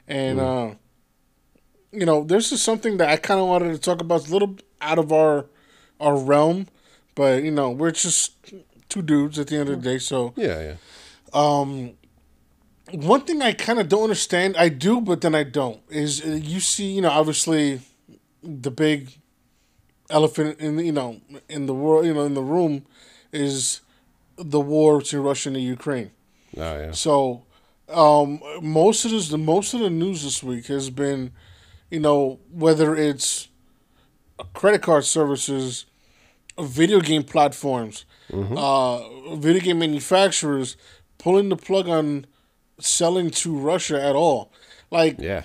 [0.09, 0.70] and uh,
[1.92, 4.22] you know, this is something that I kind of wanted to talk about.
[4.22, 5.46] It's a little out of our
[6.00, 6.68] our realm,
[7.14, 8.33] but you know, we're just
[8.88, 9.98] two dudes at the end of the day.
[9.98, 10.74] So yeah, yeah.
[12.92, 16.28] one thing I kind of don't understand, I do, but then I don't, is uh,
[16.30, 17.80] you see, you know, obviously,
[18.42, 19.18] the big
[20.09, 22.85] elephant in the, you know in the world, you know, in the room,
[23.32, 23.80] is
[24.36, 26.10] the war between Russia and the Ukraine.
[26.56, 26.92] Oh yeah.
[26.92, 27.44] So,
[27.88, 31.32] um, most of this, the most of the news this week has been,
[31.90, 33.48] you know, whether it's
[34.54, 35.86] credit card services,
[36.58, 40.76] video game platforms, uh, video game manufacturers
[41.18, 42.26] pulling the plug on
[42.78, 44.50] selling to Russia at all.
[44.90, 45.44] Like Yeah.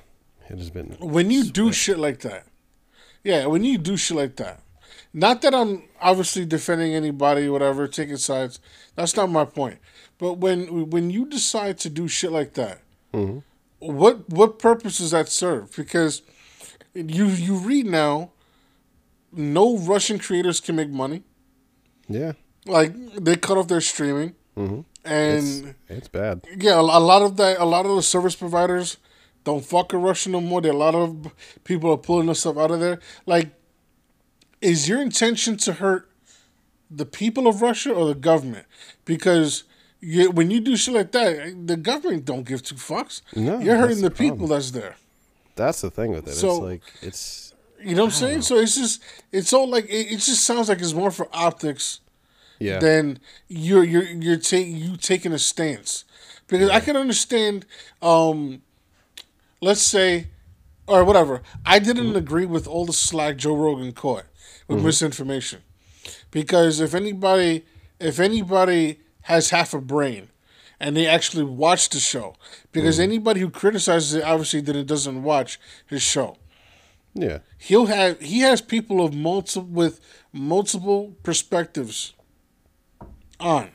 [0.50, 2.46] It has been when you do shit like that,
[3.24, 4.62] yeah, when you do shit like that,
[5.16, 8.60] not that I'm obviously defending anybody, whatever, taking sides.
[8.96, 9.80] That's not my point.
[10.18, 12.82] But when when you decide to do shit like that,
[13.14, 13.40] mm-hmm.
[13.80, 15.74] what what purpose does that serve?
[15.76, 16.22] Because
[16.94, 18.32] you you read now,
[19.32, 21.24] no Russian creators can make money.
[22.10, 22.34] Yeah.
[22.66, 24.82] Like they cut off their streaming, mm-hmm.
[25.06, 26.42] and It's, it's bad.
[26.58, 28.98] yeah, a, a lot of that, a lot of the service providers
[29.46, 30.62] don't fuck with Russia no more.
[30.62, 31.32] There a lot of
[31.64, 33.00] people are pulling the stuff out of there.
[33.26, 33.52] Like,
[34.66, 36.10] is your intention to hurt
[36.90, 38.66] the people of Russia or the government?
[39.06, 39.64] Because
[40.00, 43.22] you, when you do shit like that, the government don't give two fucks.
[43.36, 44.96] No, You're hurting the the people that's there.
[45.56, 46.34] That's the thing with it.
[46.34, 48.42] So- it's like it's You know what I'm saying?
[48.42, 49.02] So it's just,
[49.32, 52.00] it's all like it, it just sounds like it's more for optics
[52.60, 52.80] yeah.
[52.80, 56.06] then you're you're you're taking you taking a stance
[56.48, 57.66] because I can understand.
[58.02, 58.62] Um,
[59.62, 60.28] let's say,
[60.88, 61.42] or whatever.
[61.66, 62.18] I didn't mm-hmm.
[62.18, 64.26] agree with all the slack Joe Rogan caught
[64.68, 64.88] with mm-hmm.
[64.88, 65.62] misinformation
[66.32, 67.66] because if anybody
[68.00, 70.30] if anybody has half a brain
[70.80, 72.36] and they actually watch the show
[72.72, 73.04] because mm-hmm.
[73.04, 76.38] anybody who criticizes it obviously then it doesn't watch his show
[77.14, 77.40] yeah.
[77.58, 80.00] he'll have he has people of multiple with
[80.34, 82.14] multiple perspectives
[83.40, 83.72] on.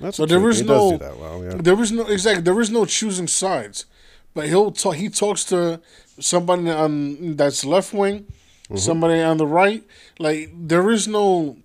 [0.00, 1.44] That's So there is no does do that well.
[1.44, 1.54] Yeah.
[1.56, 3.86] there is no exactly there is no choosing sides,
[4.34, 4.96] but he'll talk.
[4.96, 5.80] He talks to
[6.18, 8.76] somebody on that's left wing, mm-hmm.
[8.76, 9.82] somebody on the right.
[10.18, 11.58] Like there is no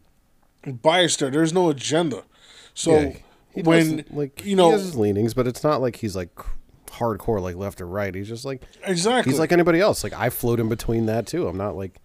[0.65, 1.29] bias there.
[1.29, 2.23] There's no agenda.
[2.73, 3.13] So Yeah,
[3.53, 6.31] he when like you know he has his leanings, but it's not like he's like
[6.87, 8.13] hardcore like left or right.
[8.13, 10.03] He's just like exactly he's like anybody else.
[10.03, 11.47] Like I float in between that too.
[11.47, 11.95] I'm not like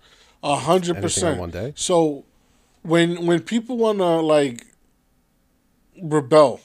[0.43, 1.73] A hundred percent one day?
[1.77, 2.25] So
[2.83, 4.67] when when people wanna like
[6.03, 6.61] rebel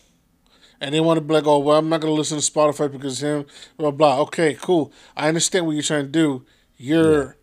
[0.80, 3.22] and they want to be like, oh well, I'm not gonna listen to Spotify because
[3.22, 3.46] him,
[3.78, 4.22] blah blah.
[4.22, 4.92] Okay, cool.
[5.16, 6.46] I understand what you're trying to do.
[6.78, 7.38] You're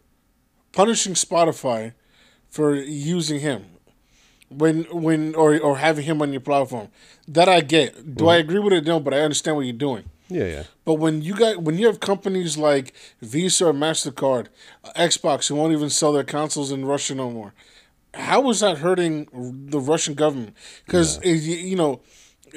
[0.72, 1.94] punishing Spotify
[2.48, 3.64] for using him
[4.48, 6.88] when when or or having him on your platform.
[7.28, 8.14] That I get.
[8.14, 8.84] Do I agree with it?
[8.84, 10.04] No, but I understand what you're doing.
[10.28, 10.62] yeah yeah.
[10.84, 14.48] But when you got when you have companies like Visa or Mastercard,
[14.84, 17.54] uh, Xbox who won't even sell their consoles in Russia no more,
[18.14, 19.28] how is that hurting
[19.70, 20.54] the Russian government?
[20.84, 22.00] Because you know,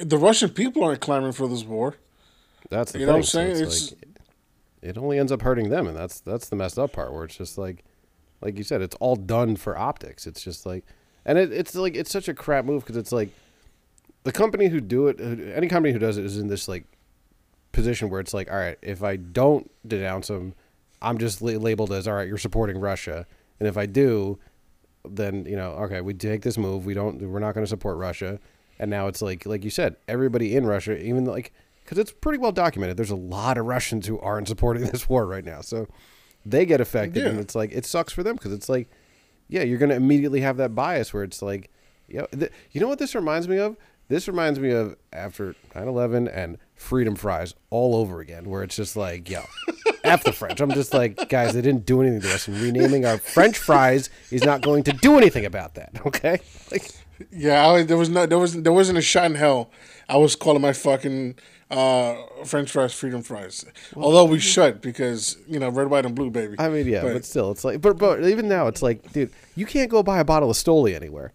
[0.02, 1.96] the Russian people aren't clamoring for this war.
[2.70, 3.06] That's the You thing.
[3.08, 3.50] know what I'm So saying?
[3.50, 4.04] it's It's- like,
[4.80, 7.12] it only ends up hurting them, and that's that's the messed up part.
[7.12, 7.84] Where it's just like,
[8.40, 10.26] like you said, it's all done for optics.
[10.26, 10.84] It's just like,
[11.24, 13.30] and it, it's like it's such a crap move because it's like,
[14.24, 16.84] the company who do it, any company who does it, is in this like
[17.72, 20.54] position where it's like, all right, if I don't denounce them,
[21.02, 23.26] I'm just la- labeled as all right, you're supporting Russia,
[23.58, 24.38] and if I do,
[25.08, 26.86] then you know, okay, we take this move.
[26.86, 27.20] We don't.
[27.20, 28.38] We're not going to support Russia.
[28.78, 31.52] And now it's like, like you said, everybody in Russia, even like,
[31.84, 32.96] because it's pretty well documented.
[32.96, 35.88] There's a lot of Russians who aren't supporting this war right now, so
[36.46, 38.88] they get affected, and it's like it sucks for them because it's like,
[39.48, 41.70] yeah, you're going to immediately have that bias where it's like,
[42.06, 43.76] you know, th- you know what this reminds me of?
[44.08, 48.96] This reminds me of after 9/11 and freedom fries all over again, where it's just
[48.96, 49.42] like, yo,
[50.04, 50.60] F the French.
[50.60, 54.08] I'm just like, guys, they didn't do anything to us, and renaming our French fries
[54.30, 55.90] is not going to do anything about that.
[56.06, 56.38] Okay,
[56.70, 56.90] like,
[57.32, 59.70] Yeah, I, there was no, there was there wasn't a shot in hell.
[60.08, 61.36] I was calling my fucking
[61.70, 63.64] uh, French fries freedom fries.
[63.96, 66.56] Although we should because you know red, white, and blue, baby.
[66.58, 69.30] I mean, yeah, but, But- still, it's like, but but even now, it's like, dude,
[69.56, 71.32] you can't go buy a bottle of Stoli anywhere.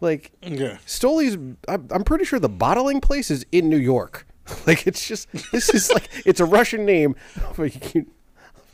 [0.00, 0.76] Like, yeah.
[0.86, 4.26] Stoli's, I'm, I'm pretty sure the bottling place is in New York.
[4.66, 7.16] Like, it's just, this is like, it's a Russian name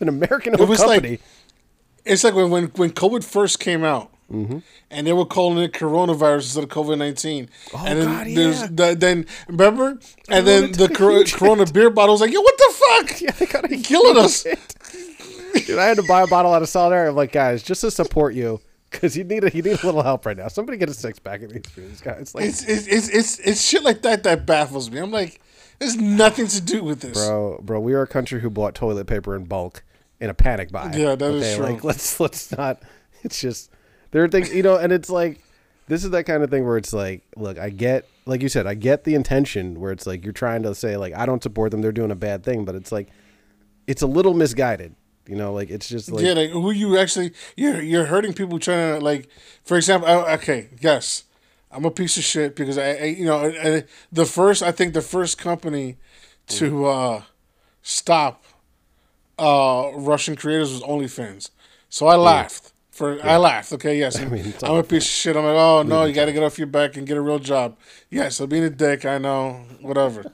[0.00, 1.20] an American owned was like-
[2.04, 4.58] It's like when when when COVID first came out, Mm-hmm.
[4.90, 7.48] and they were calling it coronavirus instead of COVID nineteen.
[7.74, 8.68] Oh, and then God, there's yeah.
[8.70, 12.74] the, then remember, and then the cor- Corona beer bottle was like, yo, what the
[12.74, 13.20] fuck?
[13.20, 14.44] yeah, they got killing us.
[14.44, 17.10] Dude, I had to buy a bottle out of solidarity.
[17.10, 20.02] I'm like, guys, just to support you, because you need a, you need a little
[20.02, 20.48] help right now.
[20.48, 22.34] Somebody get a six pack of these for these guys.
[22.34, 24.98] Like, It's, it's it's it's it's shit like that that baffles me.
[25.00, 25.40] I'm like,
[25.80, 27.14] there's nothing to do with this.
[27.14, 29.82] bro, bro, we are a country who bought toilet paper in bulk
[30.20, 30.92] in a panic buy.
[30.94, 31.66] Yeah, that is okay, true.
[31.66, 32.82] Like, let's let's not.
[33.22, 33.70] It's just
[34.10, 35.40] there are things you know, and it's like
[35.88, 38.66] this is that kind of thing where it's like, look, I get, like you said,
[38.66, 41.70] I get the intention where it's like you're trying to say like I don't support
[41.70, 43.08] them, they're doing a bad thing, but it's like
[43.86, 44.94] it's a little misguided.
[45.26, 48.58] You know, like it's just like yeah, like who you actually you're you're hurting people
[48.58, 49.28] trying to like,
[49.64, 51.24] for example, I, okay, yes,
[51.70, 53.46] I'm a piece of shit because I, I you know I,
[53.76, 55.96] I- the first I think the first company
[56.48, 57.22] to uh,
[57.82, 58.42] stop
[59.38, 61.50] uh, Russian creators was OnlyFans,
[61.88, 62.69] so I laughed.
[63.00, 63.72] For I laughed.
[63.72, 65.34] Okay, yes, mean, I'm a piece of shit.
[65.34, 67.38] I'm like, oh no, you got to get off your back and get a real
[67.38, 67.78] job.
[68.10, 69.06] Yes, I'm being a dick.
[69.06, 70.30] I know, whatever.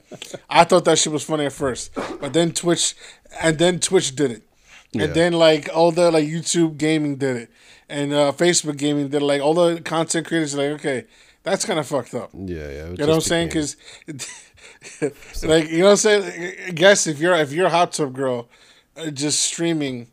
[0.49, 2.93] I thought that shit was funny at first, but then Twitch,
[3.41, 4.43] and then Twitch did it,
[4.91, 5.03] Yeah.
[5.05, 7.49] and then like all the like YouTube gaming did it,
[7.87, 9.25] and uh, Facebook gaming did it.
[9.25, 11.05] Like all the content creators are like, okay,
[11.43, 12.31] that's kind of fucked up.
[12.33, 12.89] yeah, yeah.
[12.89, 13.47] You know what I'm saying?
[13.47, 13.77] Because,
[15.43, 16.55] like, you know what I'm saying?
[16.67, 18.49] I guess if you're if you're a hot tub girl,
[18.97, 20.07] uh, just streaming,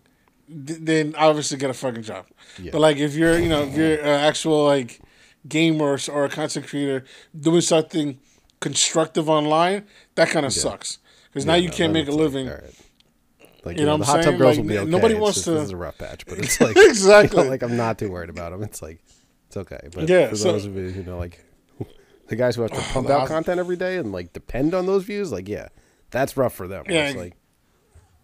[0.49, 2.27] then obviously get a fucking job.
[2.61, 2.71] Yeah.
[2.73, 5.01] But like, if you're you know if you're an actual like
[5.49, 7.05] gamer or, a content creator
[7.39, 8.19] doing something
[8.61, 10.99] constructive online, that kind of sucks.
[11.31, 12.47] Because now you can't make a living.
[12.47, 14.91] Like, You you know know, what the I'm hot tub girls Like, will be okay.
[14.91, 17.39] nobody It's wants just- to- This is a rough patch, but it's like Exactly.
[17.39, 18.63] you know, like I'm not too worried about them.
[18.63, 19.03] It's like
[19.49, 19.89] it's okay.
[19.95, 21.43] But Yeah, for so- those of you who know, like
[22.29, 24.33] the guys who have to oh, pump the out hot- content every day and like
[24.35, 25.69] depend on those views, like yeah,
[26.11, 26.85] that's rough for them.
[26.89, 27.35] Yeah, It's like,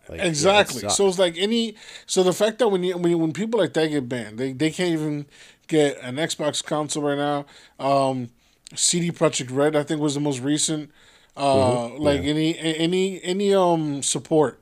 [0.09, 0.81] like, yeah, Exactly.
[0.81, 0.97] sucks.
[0.97, 1.75] so it's like any.
[2.07, 4.71] So the fact that when you when, when people like that get banned, they, they
[4.71, 5.27] can't even
[5.69, 7.47] get an Xbox console right now.
[7.79, 8.31] Um,
[8.75, 10.91] CD Projekt Red, I think, was the most recent.
[11.37, 12.03] Uh, Mm-hmm.
[12.03, 14.61] like any any any um support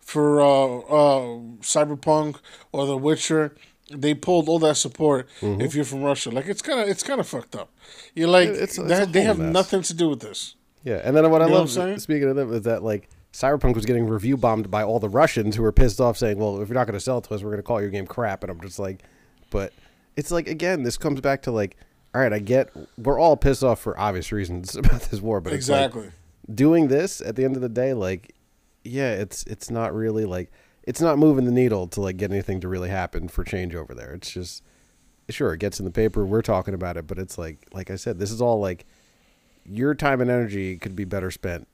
[0.00, 1.20] for uh, uh,
[1.62, 2.36] Cyberpunk
[2.72, 3.54] or The Witcher,
[3.92, 5.28] they pulled all that support.
[5.40, 7.70] If you're from Russia, like it's kind of it's kind of fucked up.
[8.14, 8.62] You're like Mm-hmm.
[8.62, 9.52] It's- it's that, they have mess.
[9.52, 10.56] nothing to do with this.
[10.82, 11.98] Yeah, and then what I You what love, saying?
[12.00, 15.54] speaking of them, is that like Cyberpunk was getting review bombed by all the Russians
[15.56, 17.42] who were pissed off, saying, "Well, if you're not going to sell it to us,
[17.42, 19.02] we're going to call your game crap." And I'm just like,
[19.50, 19.72] but
[20.16, 21.76] it's like again, this comes back to like,
[22.14, 25.52] all right, I get we're all pissed off for obvious reasons about this war, but
[25.52, 26.10] it's like, Exactly.
[26.52, 28.34] doing this at the end of the day, like,
[28.84, 30.50] yeah, it's it's not really like
[30.82, 33.94] it's not moving the needle to like get anything to really happen for change over
[33.94, 34.12] there.
[34.14, 34.64] It's just
[35.28, 37.96] sure it gets in the paper, we're talking about it, but it's like like I
[37.96, 38.86] said, this is all like
[39.64, 41.68] your time and energy could be better spent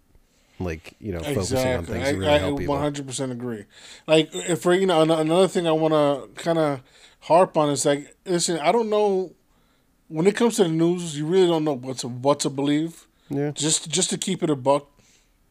[0.59, 1.95] like you know focusing on Exactly.
[1.95, 2.75] things that really I, I help people.
[2.77, 3.65] 100% agree.
[4.07, 6.81] Like, if for you know, another thing I want to kind of
[7.21, 9.33] harp on is like, listen, I don't know.
[10.09, 13.07] When it comes to the news, you really don't know what to what to believe.
[13.29, 13.51] Yeah.
[13.51, 14.87] Just just to keep it a buck,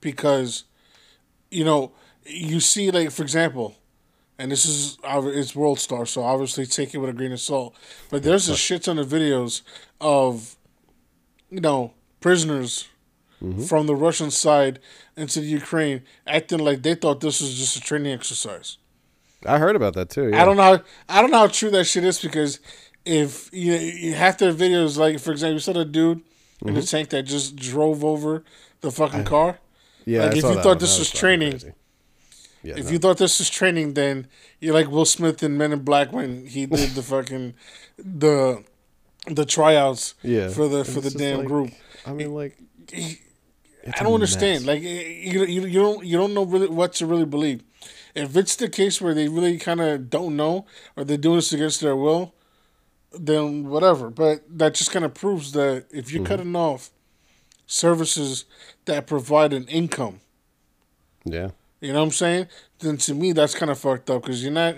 [0.02, 0.64] because,
[1.52, 1.92] you know,
[2.26, 3.76] you see like for example,
[4.40, 7.76] and this is it's World Star, so obviously take it with a grain of salt.
[8.10, 9.62] But there's a shit ton of videos
[10.00, 10.56] of,
[11.50, 12.88] you know, prisoners
[13.44, 13.64] Mm-hmm.
[13.64, 14.80] from the Russian side
[15.18, 18.78] into the Ukraine acting like they thought this was just a training exercise.
[19.46, 20.30] I heard about that too.
[20.30, 20.42] Yeah.
[20.42, 20.64] I don't know.
[20.78, 22.60] How, I don't know how true that shit is because
[23.04, 26.22] if you, you half their videos, like for example, you saw the dude
[26.66, 26.86] in the mm-hmm.
[26.86, 28.44] tank that just drove over
[28.82, 29.60] the fucking car.
[30.06, 30.78] Yeah, like, I if you thought one.
[30.78, 31.74] this That was training-
[32.64, 32.92] Yeah, If no.
[32.92, 34.28] you thought this was training, then
[34.60, 37.54] you're like Will Smith in Men in Black when he did the fucking
[37.98, 38.64] the
[39.28, 41.72] the tryouts yeah, for the for the damn like- group.
[42.06, 42.58] I mean, like,
[42.92, 43.20] He-
[43.86, 44.66] it's I don't understand.
[44.66, 47.64] Like you, you, you don't you don't know really what to really believe.
[48.16, 51.54] If it's the case where they really kind of don't know or they're doing this
[51.54, 52.34] against their will,
[53.12, 54.10] then whatever.
[54.10, 56.12] But that just kind of proves that if Mm-hmm.
[56.12, 56.92] you're cutting off
[57.68, 58.46] services
[58.86, 60.22] that provide an income,
[61.26, 62.48] yeah, you know what I'm saying?
[62.80, 64.76] Then to me that's kind of fucked up because you're not.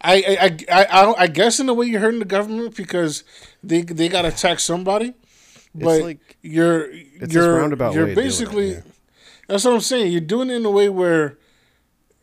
[0.00, 3.24] I I, I I I I guess in a way you're hurting the government because
[3.62, 5.14] they they got to tax somebody,
[5.74, 8.70] but like- you're you're roundabout you're doing it, basically.
[8.72, 8.80] yeah.
[9.48, 10.12] That's what I'm saying.
[10.12, 11.36] You're doing it in a way where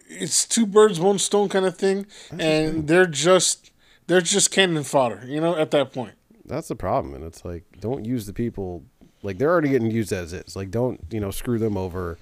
[0.10, 2.06] it's two birds, one stone kind of thing,
[2.40, 3.72] and they're just
[4.08, 5.24] they're just cannon fodder.
[5.26, 6.14] You know, at that point.
[6.46, 8.84] that's the problem, and it's like, don't use the people.
[9.24, 10.56] Like they're already getting used as is.
[10.56, 12.18] Like, don't you know screw them over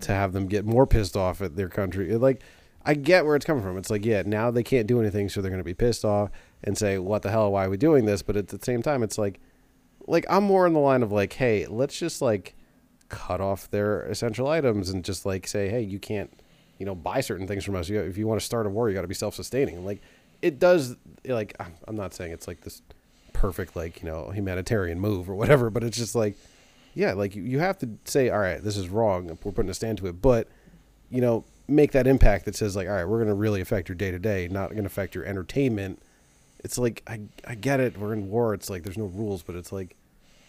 [0.00, 2.10] to have them get more pissed off at their country.
[2.12, 2.42] It, Like,
[2.84, 3.78] I get where it's coming from.
[3.78, 6.30] It's like, yeah, now they can't do anything, so they're going to be pissed off
[6.62, 7.52] and say, "What the hell?
[7.52, 9.40] Why are we doing this?" But at the same time, it's like,
[10.06, 12.54] like I'm more in the line of like, hey, let's just like
[13.08, 16.32] cut off their essential items and just like say, hey, you can't,
[16.78, 17.88] you know, buy certain things from us.
[17.88, 19.84] You, if you want to start a war, you got to be self-sustaining.
[19.84, 20.02] Like,
[20.42, 20.96] it does.
[21.26, 22.82] Like, I'm- not saying it's like this
[23.32, 26.36] perfect, like you know, humanitarian move or whatever, but it's just like,
[26.94, 29.26] yeah, like you, you have to say, all right, this is wrong.
[29.42, 30.48] We're putting a stand to it, but
[31.10, 33.88] you know, make that impact that says like, all right, we're going to really affect
[33.88, 36.02] your day to day, not going to affect your entertainment.
[36.64, 37.96] It's like I I get it.
[37.98, 38.54] We're in war.
[38.54, 39.96] It's like there's no rules, but it's like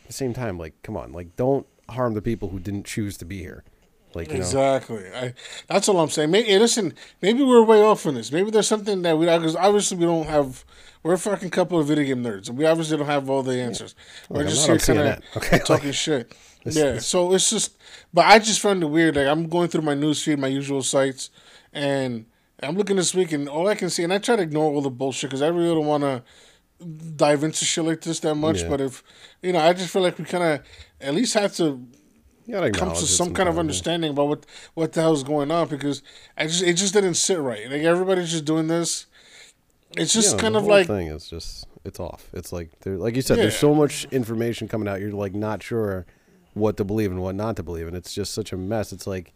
[0.02, 3.18] at the same time, like come on, like don't harm the people who didn't choose
[3.18, 3.64] to be here.
[4.16, 5.04] Like you know, Exactly.
[5.14, 5.34] I,
[5.68, 6.32] that's all I'm saying.
[6.32, 6.94] Maybe hey, listen.
[7.22, 8.32] Maybe we're way off on this.
[8.32, 10.64] Maybe there's something that we because obviously we don't have.
[11.04, 13.60] We're a fucking couple of video game nerds, and we obviously don't have all the
[13.60, 13.94] answers.
[14.30, 15.60] We're Look, I'm just here kind of okay?
[15.60, 16.34] talking shit.
[16.64, 16.98] yeah.
[17.00, 17.78] So it's just,
[18.12, 19.16] but I just found it weird.
[19.18, 21.30] Like I'm going through my newsfeed, my usual sites,
[21.74, 22.26] and
[22.64, 24.82] I'm looking this week, and all I can see, and I try to ignore all
[24.82, 26.24] the bullshit because I really don't want to
[27.16, 28.62] dive into shit like this that much.
[28.62, 28.70] Yeah.
[28.70, 29.04] But if
[29.42, 30.62] you know, I just feel like we kind of
[31.02, 31.86] at least have to
[32.74, 36.02] come to some kind of understanding about what what the hell's going on because
[36.38, 37.70] I just it just didn't sit right.
[37.70, 39.08] Like everybody's just doing this.
[39.98, 42.30] It's just Yeah, kind the of whole like thing is just it's off.
[42.34, 43.44] It's like there, like you said, Yeah.
[43.44, 45.00] there's so much information coming out.
[45.02, 46.06] You're like not sure
[46.54, 48.92] what to believe and what not to believe, and it's just such a mess.
[48.94, 49.34] It's like,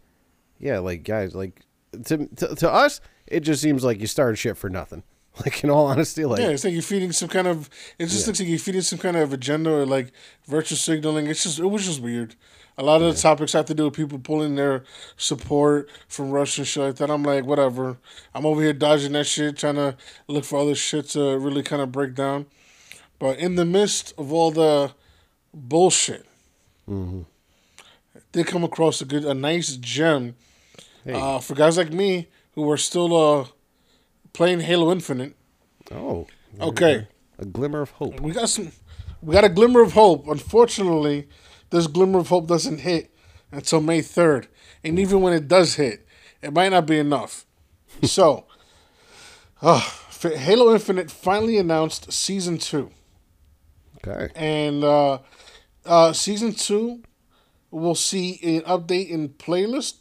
[0.58, 1.60] yeah, like guys, like
[2.04, 5.02] to to, to us, it just seems like you started shit for nothing.
[5.44, 7.70] Like in all honesty, like yeah, it's like you're feeding some kind of.
[8.00, 8.26] It just Yeah.
[8.26, 10.12] looks like you're feeding some kind of agenda or like
[10.46, 11.28] virtue signaling.
[11.28, 12.34] It's just it was just weird.
[12.76, 14.82] A lot of the topics have to do with people pulling their
[15.16, 17.10] support from Russia and shit like that.
[17.10, 17.98] I'm like, whatever.
[18.34, 21.80] I'm over here dodging that shit, trying to look for other shit to really kind
[21.80, 22.46] of break down.
[23.20, 24.92] But in the midst of all the
[25.54, 26.26] bullshit,
[26.88, 27.22] mm-hmm.
[28.32, 30.34] they come across a good, a nice gem
[31.04, 33.46] hey, uh, for guys like me who are still uh,
[34.32, 35.34] playing Halo Infinite.
[35.92, 36.26] oh,
[36.60, 37.06] Okay,
[37.38, 38.20] a glimmer of hope.
[38.20, 38.72] we got some,
[39.22, 40.26] we got a glimmer of hope.
[40.28, 41.28] Unfortunately,
[41.70, 43.14] this glimmer of hope doesn't hit
[43.52, 44.48] until May third,
[44.84, 46.06] and even when it does hit,
[46.42, 47.46] it might not be enough.
[48.02, 48.46] so,
[49.62, 49.80] uh,
[50.22, 52.90] Halo Infinite finally announced season two.
[54.06, 55.18] Okay, and uh,
[55.86, 57.02] uh, season two
[57.70, 59.99] will see an update in playlist,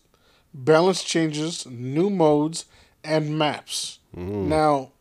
[0.54, 2.66] balance changes, new modes,
[3.04, 4.00] and maps.
[4.14, 4.92] Now,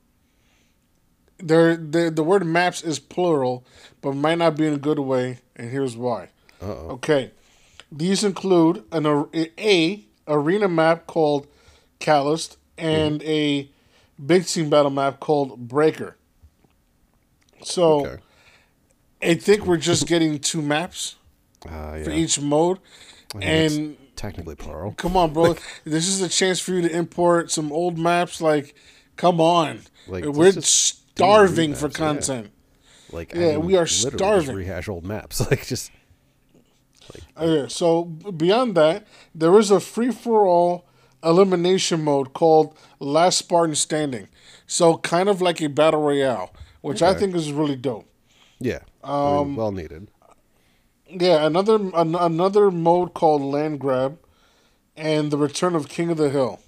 [1.38, 3.64] there the the word maps is plural,
[4.02, 6.28] but might not be in a good way, and here's why.
[6.60, 6.90] Uh-oh.
[6.96, 7.30] Okay,
[7.90, 9.06] these include an
[9.58, 11.46] a arena map called
[12.00, 13.68] Catalyst and a
[14.24, 16.16] big team battle map called Breaker.
[17.62, 18.06] So.
[18.06, 18.22] okay.
[19.20, 21.16] I think we're just getting two maps
[21.68, 22.78] Uh, for each mode,
[23.34, 24.92] and technically plural.
[24.98, 25.56] Come on, bro.
[25.84, 28.40] this is a chance for you to import some old maps.
[28.42, 28.74] Like,
[29.16, 29.80] come on.
[30.06, 32.06] Like, We're let's just do new starving for maps, yeah.
[32.06, 32.50] content.
[33.10, 34.54] Like, Yeah, we are starving.
[34.56, 35.40] rehash old maps.
[35.50, 35.90] Like, just
[37.38, 40.86] Okay, so beyond that, there is a free for all
[41.24, 44.28] elimination mode called Last Spartan Standing.
[44.66, 46.52] So kind of like a battle royale,
[46.82, 48.06] which I think is really dope.
[48.60, 50.08] yeah, I Um, mean, well needed.
[51.10, 54.18] Yeah, another an, another mode called Land Grab,
[54.96, 56.60] and the Return of King of the Hill.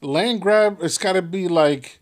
[0.00, 1.98] Land Grab, it's got to be like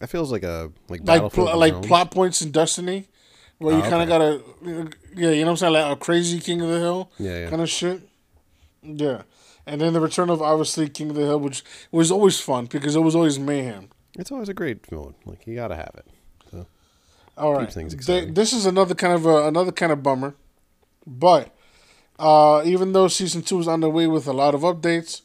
[0.00, 3.06] It feels like a like like pl- like plot points in Destiny,
[3.58, 5.96] where you ah, Oh, kind of gotta, yeah, you know what I'm saying, like a
[5.96, 7.50] crazy King of the Hill, Yeah, yeah.
[7.50, 8.02] kind of shit.
[8.82, 9.22] Yeah,
[9.66, 12.96] and then the return of obviously King of the Hill, which was always fun because
[12.96, 13.88] it was always mayhem.
[14.18, 15.14] It's always a great mode.
[15.24, 16.06] Like you gotta have it.
[16.50, 16.66] So
[17.38, 20.34] All right, this is another kind of a, another kind of bummer,
[21.06, 21.54] but
[22.18, 25.22] uh, even though season two is on the way with a lot of updates,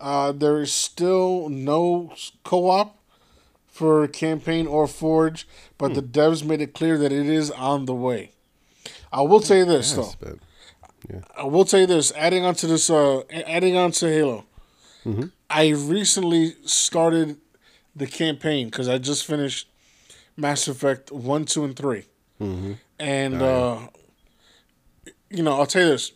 [0.00, 2.12] uh, there is still no
[2.44, 2.96] co-op
[3.66, 5.46] for campaign or forge.
[5.78, 5.94] But Hmm.
[5.94, 8.32] the devs made it clear that it is on the way.
[9.12, 10.02] I will tell you this though.
[10.02, 10.38] yes, but
[11.36, 12.12] I will tell you this.
[12.16, 14.44] Adding on to this, uh, adding on to Halo,
[15.06, 15.26] Mm-hmm.
[15.48, 17.38] I recently started
[17.96, 19.68] the campaign because I just finished
[20.36, 22.04] Mass Effect one, two, and 3
[22.40, 22.72] Mm-hmm.
[23.00, 23.88] and Oh, uh,
[25.30, 26.12] you know, I'll tell you this.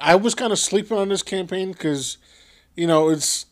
[0.00, 2.18] I was kind of sleeping on this campaign because,
[2.76, 3.46] you know, it's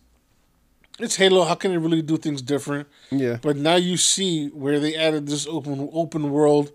[0.99, 1.45] it's Halo.
[1.45, 2.89] How can they really do things different?
[3.11, 6.73] yeah, But now you see where they added this open open world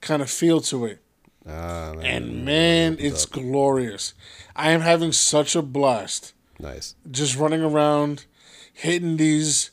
[0.00, 1.00] kind of feel to it.
[1.46, 4.14] ah, man, And man, it's glorious.
[4.54, 6.94] I am having such a blast nice.
[7.10, 8.24] just running around,
[8.72, 9.70] hitting these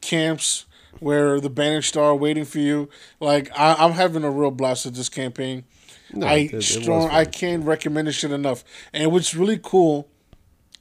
[0.00, 0.66] camps
[0.98, 2.88] where the banished are waiting for you.
[3.20, 5.64] Like I, I'm having a real blast with this campaign.
[6.12, 7.08] No, I it- it strong.
[7.10, 8.64] I can't recommend this shit enough.
[8.92, 10.08] And what's really cool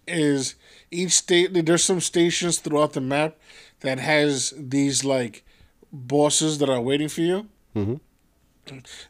[0.07, 0.55] is
[0.91, 1.53] each state.
[1.65, 3.37] There's some stations throughout the map
[3.81, 5.43] that has these like
[5.91, 7.47] bosses that are waiting for you.
[7.75, 7.95] Mm-hmm.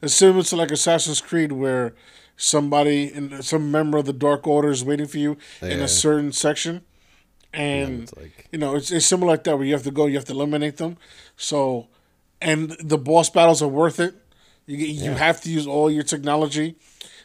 [0.02, 1.94] It's similar to like Assassin's Creed, where
[2.38, 6.32] somebody and some member of the Dark Order is waiting for you in a certain
[6.32, 6.82] section,
[7.54, 10.06] and it's like- you know it's it's similar like that where you have to go,
[10.06, 10.98] you have to eliminate them.
[11.36, 11.88] So,
[12.42, 14.16] and the boss battles are worth it.
[14.70, 16.76] You you have to use all your technology.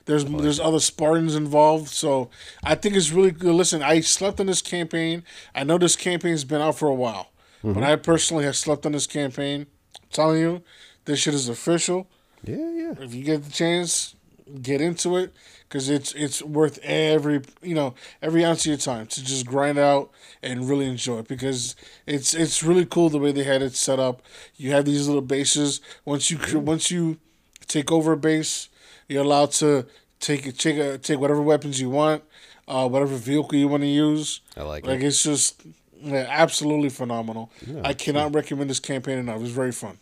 [0.07, 2.31] There's there's other Spartans involved, so
[2.63, 3.55] I think it's really good.
[3.55, 5.25] Listen, I slept on this campaign.
[5.55, 7.33] I know this campaign's been out for a while,
[7.63, 7.83] but mm-hmm.
[7.83, 9.67] I personally have slept on this campaign.
[10.03, 10.63] I'm telling you,
[11.05, 12.07] this shit is official
[12.45, 12.95] Yeah, yeah.
[12.99, 14.15] if you get the chance,
[14.63, 15.35] get into it
[15.69, 19.79] because it's it's worth every you know every ounce of your time to just grind
[19.79, 20.11] out
[20.43, 21.77] and really enjoy it because
[22.07, 24.23] it's it's really cool the way they had it set up.
[24.57, 25.83] You have these little bases.
[26.07, 27.19] Once you once you
[27.67, 28.69] take over base,
[29.09, 29.87] you're allowed to
[30.21, 32.23] take take take whatever weapons you want,
[32.69, 34.41] uh, whatever vehicle you want to use.
[34.57, 35.07] I like Like it.
[35.07, 35.63] it's just
[36.01, 37.51] yeah, absolutely phenomenal.
[37.83, 39.41] I cannot recommend this campaign enough.
[39.41, 39.99] It's very fun.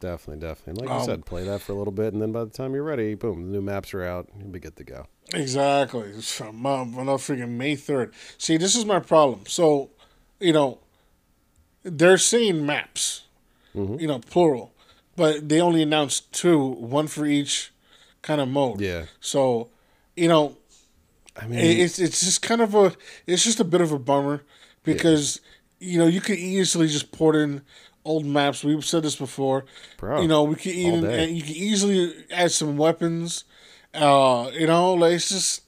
[0.00, 0.82] Definitely, definitely.
[0.86, 2.72] Like you Um, said, play that for a little bit, and then by the time
[2.74, 4.28] you're ready, boom, the new maps are out.
[4.38, 5.06] You'll be good to go.
[5.34, 6.12] Exactly.
[6.22, 8.12] From, uh, on freaking May 3rd.
[8.38, 9.40] See, this is my problem.
[9.46, 9.90] So,
[10.38, 10.78] you know,
[11.82, 13.22] they're saying maps,
[13.74, 13.98] Mm-hmm.
[14.00, 14.72] you know, plural,
[15.18, 17.72] but they only announced two, one for each
[18.22, 18.80] kind of mode.
[18.80, 19.04] Yeah.
[19.20, 19.68] So,
[20.16, 20.56] you know,
[21.36, 22.92] I mean, it's it's just kind of a
[23.26, 24.42] it's just a bit of a bummer
[24.84, 25.40] because
[25.78, 27.62] you know you could easily just port in
[28.04, 28.64] old maps.
[28.64, 29.64] We've said this before.
[29.98, 33.44] Bro, you know we could even and you could easily add some weapons.
[33.94, 35.62] Uh, you know, like it's just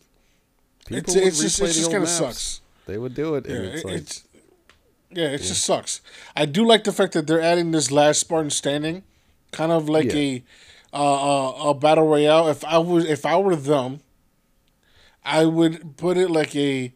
[0.86, 2.60] people it's it's just it just kind of sucks.
[2.86, 4.24] They would do it, Yeah, it's it- like, it's
[5.12, 6.00] yeah, it just sucks.
[6.36, 9.02] I do like the fact that they're adding this last Spartan standing,
[9.52, 10.38] kind of like Yeah.
[10.92, 12.48] a uh, a battle royale.
[12.48, 14.00] If I was if I were them,
[15.24, 16.92] I would put it like a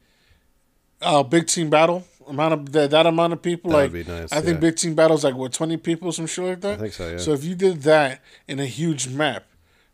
[1.02, 2.04] uh, big team battle.
[2.26, 4.60] Amount of that, that amount of people, That like nice, I think yeah.
[4.60, 6.78] big team battles like what twenty people, some shit like that.
[6.78, 7.16] I think so, yeah.
[7.18, 9.44] So if you did that in a huge map,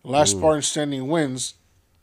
[0.05, 1.55] last Spartan standing wins.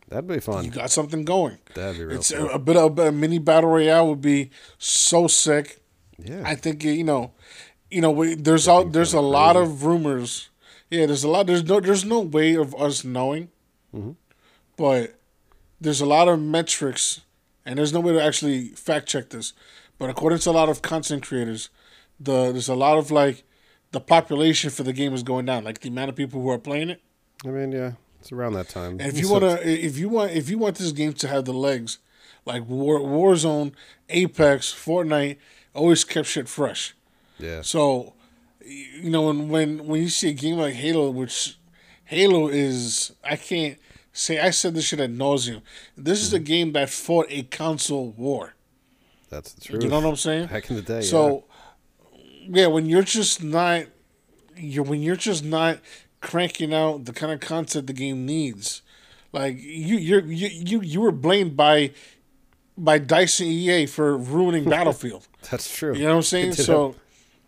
[0.10, 0.66] that'd be fun.
[0.66, 1.60] You got something going.
[1.76, 2.18] That'd be real.
[2.18, 2.50] It's cool.
[2.50, 5.82] a, a bit of a mini battle royale would be so sick.
[6.18, 7.32] yeah, I think you know,
[7.92, 10.50] you know, we, there's all there's a lot of rumors.
[10.90, 11.48] Yeah, there's a lot.
[11.48, 13.50] There's no there's no way of us knowing,
[13.96, 14.12] Mm-hmm.
[14.76, 15.16] but
[15.80, 17.22] there's a lot of metrics,
[17.66, 19.54] and there's no way to actually fact check this.
[20.00, 21.70] But according to a lot of content creators,
[22.20, 23.44] the there's a lot of like
[23.92, 26.58] the population for the game is going down, like the amount of people who are
[26.60, 27.02] playing it.
[27.46, 28.92] I mean, yeah, it's around that time.
[29.00, 31.46] And if you So- wanna, if you want, if you want this game to have
[31.46, 32.00] the legs,
[32.46, 33.74] like War, Warzone,
[34.10, 35.38] Apex, Fortnite,
[35.74, 36.96] always kept shit fresh.
[37.40, 38.14] Yeah, So,
[38.66, 41.58] you know, when when when you see a game like Halo, which
[42.06, 43.78] Halo is, I can't
[44.14, 45.62] say I said this shit at nauseum.
[45.96, 46.46] This is a mm-hmm.
[46.46, 48.56] game that fought a console war.
[49.30, 49.84] That's the truth.
[49.84, 50.48] You know what I'm saying?
[50.48, 51.02] Back in the day.
[51.02, 51.46] So,
[52.48, 53.86] yeah, when you're just not,
[54.56, 55.80] you when you're just not
[56.22, 58.82] cranking out the kind of content the game needs,
[59.34, 61.92] like you you're you you, you were blamed by
[62.78, 65.28] by Dyson EA for ruining Battlefield.
[65.50, 65.96] that's true.
[65.96, 66.54] You know what I'm saying?
[66.54, 66.96] So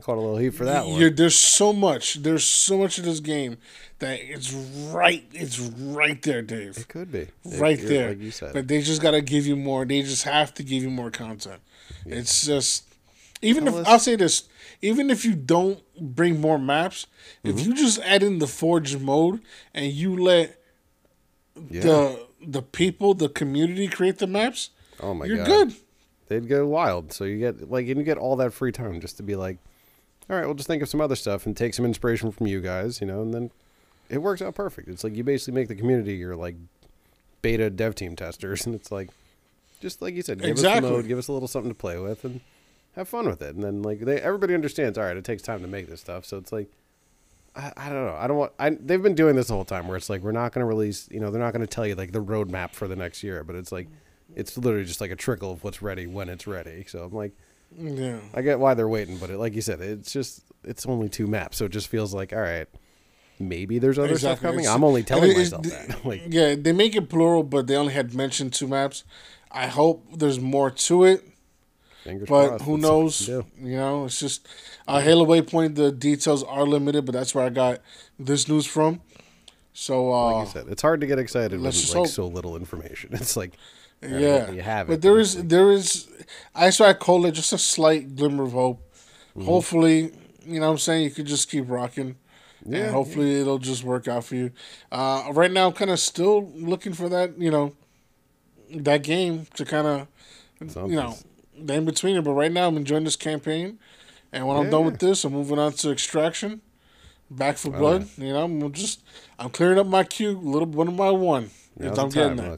[0.09, 1.15] caught a little heat for that you're, one.
[1.15, 3.57] there's so much, there's so much of this game
[3.99, 6.77] that it's right, it's right there, Dave.
[6.77, 8.09] It could be right you're- there.
[8.09, 8.53] like you said.
[8.53, 9.85] But they just got to give you more.
[9.85, 11.61] They just have to give you more content.
[12.05, 12.85] It's just
[13.41, 14.49] even if I'll say this,
[14.81, 17.05] even if you don't bring more maps,
[17.43, 17.57] Mm-hmm.
[17.59, 19.41] if you just add in the forge mode
[19.73, 20.59] and you let
[21.69, 21.81] yeah.
[21.81, 25.45] the the people, the community create the maps, oh my you're god.
[25.47, 25.73] good.
[26.27, 27.13] They'd go wild.
[27.13, 29.57] So you get like and you get all that free time just to be like,
[30.29, 32.61] all right, we'll just think of some other stuff and take some inspiration from you
[32.61, 33.51] guys, you know, and then
[34.09, 34.87] it works out perfect.
[34.87, 36.55] It's like you basically make the community your like
[37.41, 39.09] beta dev team testers, and it's like
[39.81, 40.89] just like you said, give us Exactly.
[40.89, 42.41] the mode, give us a little something to play with, and
[42.95, 43.55] have fun with it.
[43.55, 44.97] And then like they everybody understands.
[44.97, 46.67] All right, it takes time to make this stuff, so it's like.
[47.55, 48.15] I, I don't know.
[48.15, 48.51] I don't want.
[48.59, 50.67] I, they've been doing this the whole time, where it's like we're not going to
[50.67, 51.09] release.
[51.11, 53.43] You know, they're not going to tell you like the roadmap for the next year,
[53.43, 53.87] but it's like
[54.35, 56.85] it's literally just like a trickle of what's ready when it's ready.
[56.87, 57.31] So I'm like,
[57.77, 58.19] Yeah.
[58.33, 61.27] I get why they're waiting, but it, like you said, it's just it's only two
[61.27, 62.67] maps, so it just feels like all right.
[63.41, 64.61] Maybe there's other stuff coming.
[64.61, 66.03] It's- I'm only telling myself that.
[66.05, 69.05] like, Yeah, they make it plural, but they only had mentioned two maps.
[69.49, 71.23] I hope there's more to it,
[72.03, 72.65] fingers but crossed.
[72.65, 73.71] who Let's see what we knows?
[73.71, 74.45] You know, it's just
[74.87, 75.75] uh, Halo Waypoint.
[75.75, 77.79] The details are limited, but that's where I got
[78.19, 79.01] this news from.
[79.71, 82.05] So, uh, Like you said, it's hard to get excited when let's there's just like
[82.07, 82.13] hope.
[82.13, 83.11] so little information.
[83.13, 83.53] It's like,
[84.01, 84.93] yeah, you have it.
[84.93, 86.07] but there is there is
[86.55, 88.81] I so I call it just a slight glimmer of hope.
[89.31, 89.45] Mm-hmm.
[89.45, 90.11] Hopefully,
[90.45, 92.15] you know what I'm saying you could just keep rocking.
[92.65, 94.51] Yeah, and hopefully it'll just work out for you.
[94.91, 97.73] Uh, right now, I'm kind of still looking for that, you know,
[98.75, 100.07] that game to kind of,
[100.89, 101.15] you know,
[101.57, 102.21] the in between it.
[102.23, 103.79] But right now, I'm enjoying this campaign,
[104.33, 106.61] and when I'm done with this, I'm moving on to Extraction,
[107.31, 108.09] Back for Oh, Blood.
[108.17, 109.03] You know, I'm just
[109.39, 111.51] I'm clearing up my queue little one by one.
[111.77, 112.57] Now's I'm getting there.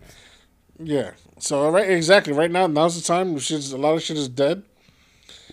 [0.81, 1.11] Yeah.
[1.39, 2.33] So right, exactly.
[2.33, 3.37] Right now, now's the time.
[3.39, 4.63] Shit's, a lot of shit is dead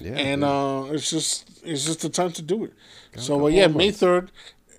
[0.01, 2.73] Yeah, and uh, it's just it's just the time to do it.
[3.17, 4.31] so uh, yeah, May third,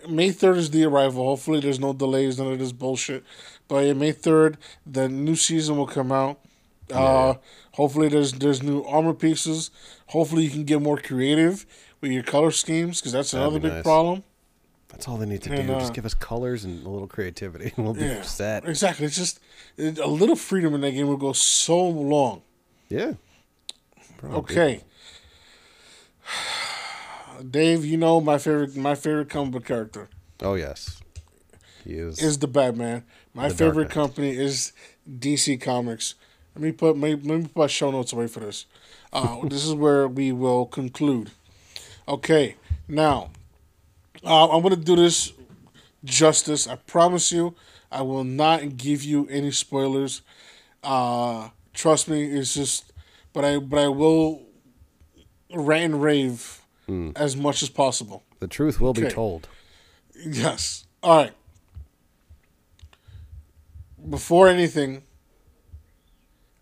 [0.07, 1.25] May third is the arrival.
[1.25, 3.23] Hopefully, there's no delays, none of this bullshit.
[3.67, 6.39] But yeah, May third, the new season will come out.
[6.91, 7.35] Uh,
[7.73, 9.71] hopefully, there's there's new armor pieces.
[10.07, 11.65] Hopefully, you can get more creative
[12.01, 13.83] with your color schemes because that's That'd another big nice.
[13.83, 14.23] problem.
[14.89, 15.73] That's all they need to and, do.
[15.73, 18.67] uh, just give us colors and a little creativity, and we'll be Yeah, set.
[18.67, 19.05] exactly.
[19.05, 19.39] It's just
[19.77, 22.41] it, a little freedom in that game will go so long.
[22.89, 23.13] Yeah.
[24.17, 24.81] Bro, Okay.
[27.49, 30.09] Dave, you know my favorite my favorite comic book character.
[30.41, 30.99] Oh yes,
[31.85, 32.21] he is.
[32.21, 33.03] is the Batman.
[33.33, 34.73] My The favorite company is
[35.09, 36.15] DC Comics.
[36.55, 38.65] Let me put let me put my show notes away for this.
[39.13, 41.31] Uh, this is where we will conclude.
[42.07, 42.55] Okay,
[42.87, 43.29] now
[44.25, 45.33] uh, I'm gonna do this
[46.03, 46.67] justice.
[46.67, 47.55] I promise you,
[47.91, 50.21] I will not give you any spoilers.
[50.83, 52.91] Uh, trust me, it's just,
[53.33, 54.43] but I but I will
[55.53, 56.61] rant and rave
[57.15, 58.23] as much as possible.
[58.39, 59.47] the truth will be told.
[60.25, 60.85] Yes.
[61.03, 61.33] All right.
[64.09, 65.03] Before anything,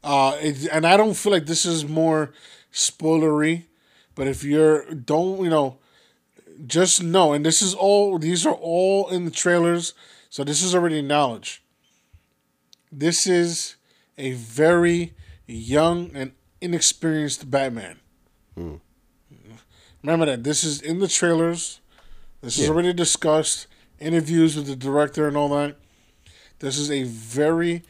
[0.04, 2.34] uh, it, and I don't feel like this is more
[2.74, 3.66] spoilery,
[4.16, 5.78] but if you're don't you know,
[6.66, 9.94] just know, and this is all these are all in the trailers,
[10.30, 11.64] so this is already knowledge.
[12.92, 13.76] This is
[14.18, 15.14] a very
[15.46, 16.32] young and
[16.62, 18.00] inexperienced Batman.
[18.56, 18.76] Hmm.
[20.02, 21.82] Remember that this is in the trailers.
[22.42, 23.68] This is already discussed.
[24.00, 25.76] Interviews with the director and all that.
[26.60, 27.84] This is a very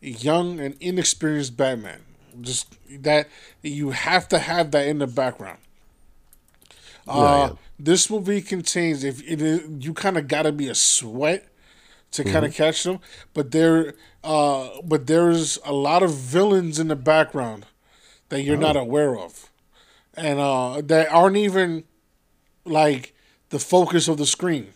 [0.00, 2.02] young and inexperienced Batman.
[2.40, 3.28] Just that
[3.62, 5.58] you have to have that in the background.
[7.06, 7.56] Uh, yeah.
[7.78, 11.48] This movie contains if it is, you kind of got to be a sweat
[12.12, 12.98] to kind of catch them,
[13.32, 17.64] but there, uh, but there's a lot of villains in the background
[18.28, 19.50] that you're not aware of,
[20.14, 21.84] and uh, that aren't even
[22.64, 23.14] like
[23.48, 24.74] the focus of the screen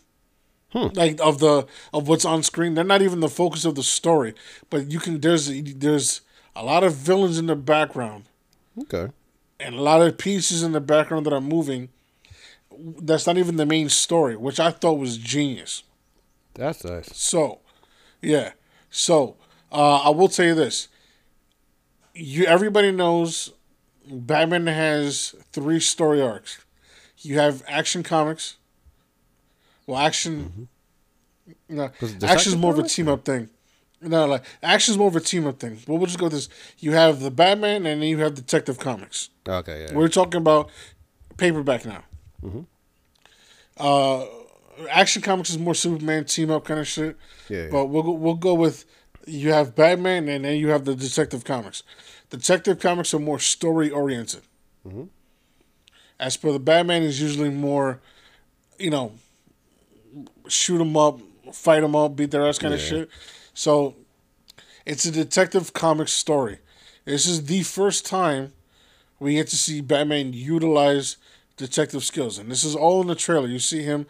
[0.75, 2.75] like of the of what's on screen.
[2.75, 4.35] They're not even the focus of the story,
[4.69, 6.21] but you can there's there's
[6.55, 8.25] a lot of villains in the background
[8.79, 9.11] Okay.
[9.59, 11.89] and a lot of pieces in the background that are moving.
[12.79, 15.83] That's not even the main story, which I thought was genius.
[16.55, 17.15] That's nice.
[17.17, 17.61] So,
[18.23, 18.53] yeah.
[18.91, 19.37] So,
[19.73, 20.89] uh, I will tell you this.
[22.15, 23.53] You everybody knows
[24.11, 26.65] Batman has three story arcs.
[27.19, 28.57] You have Action Comics.
[29.87, 30.69] Well, Action.
[31.69, 33.51] No, it the Action's more of a team up thing.
[34.01, 35.79] No, like action's more of a team up thing.
[35.87, 36.49] But we'll just go with this.
[36.79, 39.31] You have the Batman, and then you have Detective Comics.
[39.49, 39.95] Okay, yeah.
[39.95, 40.71] We're talking about
[41.37, 42.05] paperback now.
[43.79, 44.25] Uh,
[44.91, 47.17] Action Comics is more Superman team up kind of shit.
[47.49, 47.69] Yeah, yeah.
[47.71, 48.85] But we'll go, we'll go with
[49.27, 51.83] you have Batman and then you have the Detective Comics.
[52.31, 54.43] Detective Comics are more story oriented.
[56.19, 58.01] As per the Batman is usually more,
[58.79, 59.13] you know,
[60.49, 61.21] shoot 'em up,
[61.53, 63.09] fight 'em up, beat their ass kind of shit.
[63.53, 63.97] So
[64.87, 66.59] it's a Detective Comics story.
[67.05, 68.53] This is the first time
[69.19, 71.17] we get to see Batman utilize
[71.57, 73.47] detective skills, and this is all in the trailer.
[73.49, 74.07] You see him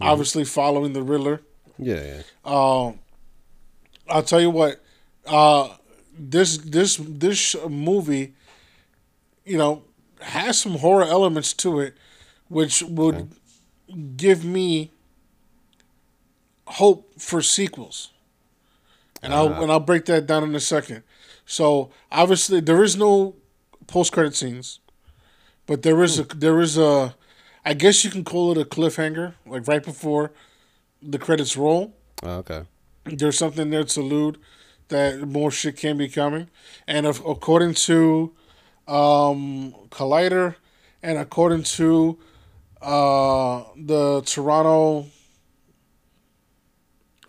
[0.00, 1.40] obviously following the Riddler.
[1.78, 2.22] yeah, yeah.
[2.44, 2.98] Um,
[4.08, 4.80] I'll tell you what.
[5.26, 5.76] Uh,
[6.18, 8.34] this this this movie,
[9.44, 9.82] you know,
[10.20, 11.94] has some horror elements to it,
[12.48, 13.30] which would
[14.16, 14.90] give me
[16.66, 18.10] hope for sequels.
[19.22, 19.60] And I'll Ah.
[19.62, 21.02] and I'll break that down in a second.
[21.46, 23.34] So obviously there is no
[23.86, 24.80] post credit scenes,
[25.68, 27.14] but there is a there is a,
[27.64, 30.32] I guess you can call it a cliffhanger, like right before
[31.00, 31.94] the credits roll
[32.24, 32.62] Oh, okay.
[33.04, 34.38] there's something there to allude
[34.88, 36.48] that more shit can be coming.
[36.88, 38.32] And of, according to
[38.88, 40.56] um, Collider
[41.02, 42.18] and according to
[42.82, 45.06] uh, the Toronto.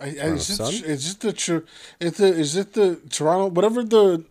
[0.02, 1.64] I, I, is, it, is it the
[2.00, 4.24] is the is it the Toronto whatever the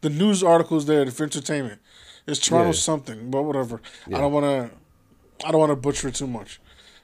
[0.00, 1.80] the news articles there for entertainment
[2.26, 2.72] it's Toronto Yeah.
[2.90, 6.60] something but whatever I don't want to I don't want to butcher it too much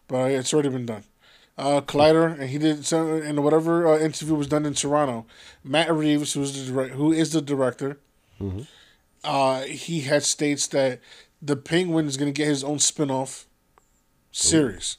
[0.07, 1.05] but it's already been done
[1.57, 5.27] uh, Collider, and he did some, and whatever uh, interview was done in Toronto.
[5.65, 7.99] Matt Reeves, who's the direct, who is the director,
[9.25, 11.01] uh, he had states that
[11.43, 13.49] the Penguin is going to get his own spin-off
[14.31, 14.99] series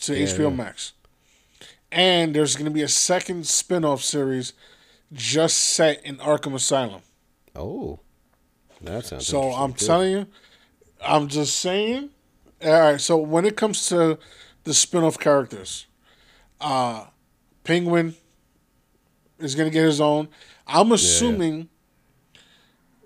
[0.00, 0.56] to Yeah, HBO yeah.
[0.56, 0.92] Max,
[1.92, 4.54] and there's going to be a second spin-off series
[5.12, 7.02] just set in Arkham Asylum.
[7.54, 8.00] Oh,
[8.82, 9.26] that sounds.
[9.26, 9.86] So I'm too.
[9.86, 10.26] telling you,
[11.00, 12.10] I'm just saying.
[12.64, 13.00] All right.
[13.00, 14.18] So when it comes to
[14.64, 15.86] the spin-off characters,
[16.60, 17.06] uh,
[17.64, 18.14] Penguin
[19.38, 20.28] is gonna get his own.
[20.66, 21.68] I'm assuming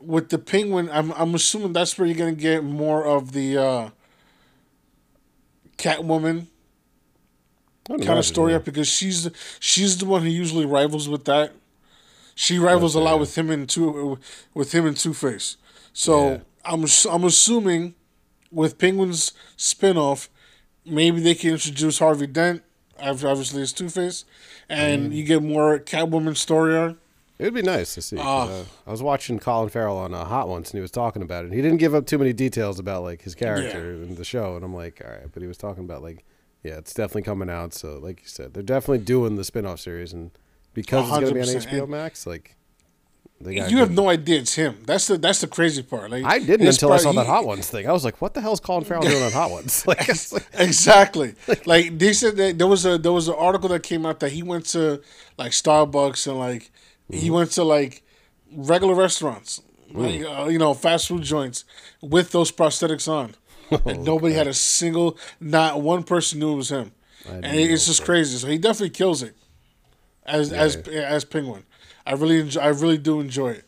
[0.00, 3.90] with the Penguin, I'm I'm assuming that's where you're gonna get more of the uh,
[5.78, 6.46] Catwoman
[7.88, 11.52] kind of story up because she's the, she's the one who usually rivals with that.
[12.34, 14.18] She rivals a lot with him and two
[14.54, 15.56] with him and Two Face.
[15.92, 16.38] So Yeah.
[16.64, 17.94] I'm I'm assuming
[18.50, 20.28] with Penguin's spinoff,
[20.84, 22.62] maybe they can introduce Harvey Dent,
[23.00, 24.24] obviously as Two Face,
[24.68, 25.16] and Mm.
[25.16, 26.96] you get more Catwoman story arc.
[27.38, 28.18] It would be nice to see.
[28.18, 31.44] uh, I was watching Colin Farrell on uh, Hot Ones, and he was talking about
[31.44, 31.52] it.
[31.52, 34.64] He didn't give up too many details about like his character in the show, and
[34.64, 35.26] I'm like, all right.
[35.32, 36.24] But he was talking about like,
[36.62, 37.74] yeah, it's definitely coming out.
[37.74, 40.30] So, like you said, they're definitely doing the spin-off series, and
[40.74, 42.54] because it's gonna be on HBO Max, like,
[43.44, 44.82] You have no idea it's him.
[44.86, 46.10] That's the that's the crazy part.
[46.10, 47.88] Like I didn't until I saw that Hot Ones thing.
[47.88, 49.84] I was like, what the hell is Colin Farrell doing on Hot Ones?
[49.86, 51.34] Like, it's like- exactly.
[51.66, 54.30] like they said that there was a there was an article that came out that
[54.32, 55.00] he went to
[55.38, 56.70] like Starbucks and like
[57.10, 57.34] he Mm-hmm.
[57.34, 58.02] went to like
[58.54, 59.60] regular restaurants,
[59.92, 59.96] Mm.
[59.96, 61.64] like uh, you know fast food joints
[62.00, 63.34] with those prosthetics on,
[63.84, 66.92] and nobody had a single, not one person knew it was him,
[67.28, 68.38] and it's just crazy.
[68.38, 69.34] So he definitely kills it
[70.24, 71.64] as as as Penguin.
[72.06, 73.64] I really enjoy, I really do enjoy it.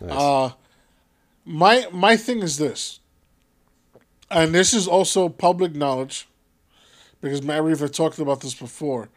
[0.00, 0.10] Nice.
[0.10, 0.50] Uh,
[1.44, 3.00] my my thing is this,
[4.30, 6.28] and this is also public knowledge,
[7.20, 9.08] because Matt had talked about this before.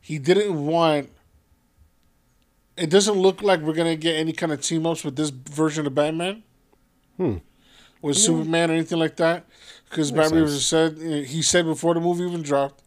[0.00, 1.10] He didn't want.
[2.76, 5.86] It doesn't look like we're gonna get any kind of team ups with this version
[5.86, 6.42] of Batman.
[7.16, 7.36] Hmm.
[8.02, 9.46] With Superman or anything like that,
[9.88, 12.82] because Matt Makes Reeves said he said before the movie even dropped,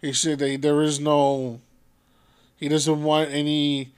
[0.00, 1.60] he said that there is no.
[2.56, 3.92] He doesn't want any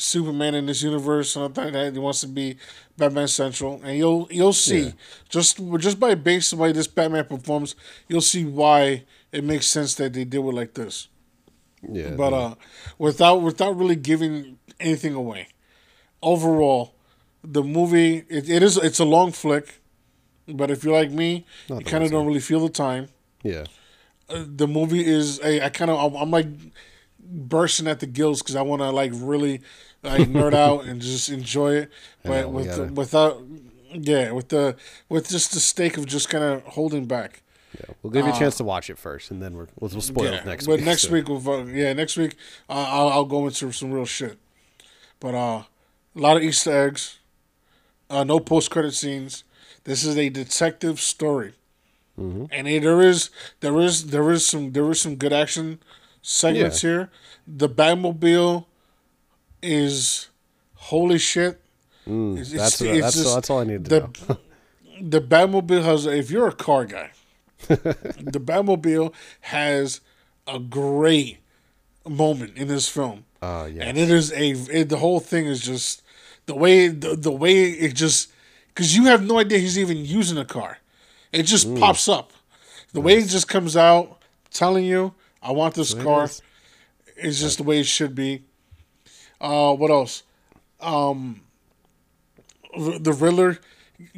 [0.00, 1.92] Superman in this universe and I think that.
[1.92, 2.56] He wants to be
[2.96, 4.92] Batman Central, and you'll you'll see Yeah.
[5.28, 7.74] just just by based on the way this Batman performs,
[8.08, 11.08] you'll see why it makes sense that they do it like this.
[11.88, 12.54] yeah, But uh,
[12.98, 15.48] without without really giving anything away,
[16.22, 16.94] overall,
[17.44, 19.80] the movie it, it is it's a long flick,
[20.48, 23.08] but if you're like me, Not you kind of don't really feel the time.
[23.42, 23.64] yeah,
[24.28, 26.46] Uh, the movie is a, I kind of I'm, I'm like
[27.18, 29.60] bursting at the gills because I want to like really
[30.02, 31.90] like nerd out and just enjoy it,
[32.24, 33.42] but know, with the, without
[33.92, 34.76] yeah with the
[35.08, 37.42] with just the stake of just kind of holding back.
[37.78, 37.86] yeah.
[38.02, 40.28] We'll give you a chance to watch it first, and then we're, we'll, we'll spoil
[40.28, 40.84] Uh, yeah, it next but week.
[40.86, 42.36] next so- week we'll yeah next week
[42.68, 44.38] uh, I'll I'll go into some real shit,
[45.20, 45.62] but uh
[46.16, 47.18] a lot of Easter eggs,
[48.08, 49.44] uh no post credit scenes.
[49.84, 51.54] This is a detective story,
[52.18, 52.44] Mm-hmm.
[52.52, 53.30] and eh, there is
[53.60, 55.78] there is there is some there is some good action
[56.22, 57.08] segments here.
[57.46, 58.66] The Batmobile
[59.62, 60.28] is
[60.74, 61.60] holy shit.
[62.06, 64.38] Mm, That's it's- that's, it's that's, just that's all I need to the know.
[65.00, 66.06] the Batmobile has.
[66.06, 67.10] If you're a car guy,
[67.68, 70.00] the Batmobile has
[70.46, 71.38] a great
[72.08, 73.24] moment in this film.
[73.42, 73.84] Oh yeah.
[73.84, 76.02] and it is a it, the whole thing is just
[76.46, 78.30] the way the, the way it just
[78.68, 80.76] because you have no idea he's even using a car
[81.32, 81.80] it just Mm.
[81.80, 82.32] pops up
[82.92, 84.18] the way it just comes out
[84.50, 86.42] telling you i want this car is.
[87.16, 88.42] it's just the way it should be
[89.40, 90.22] uh what else?
[90.80, 91.42] Um
[92.76, 93.58] the riddler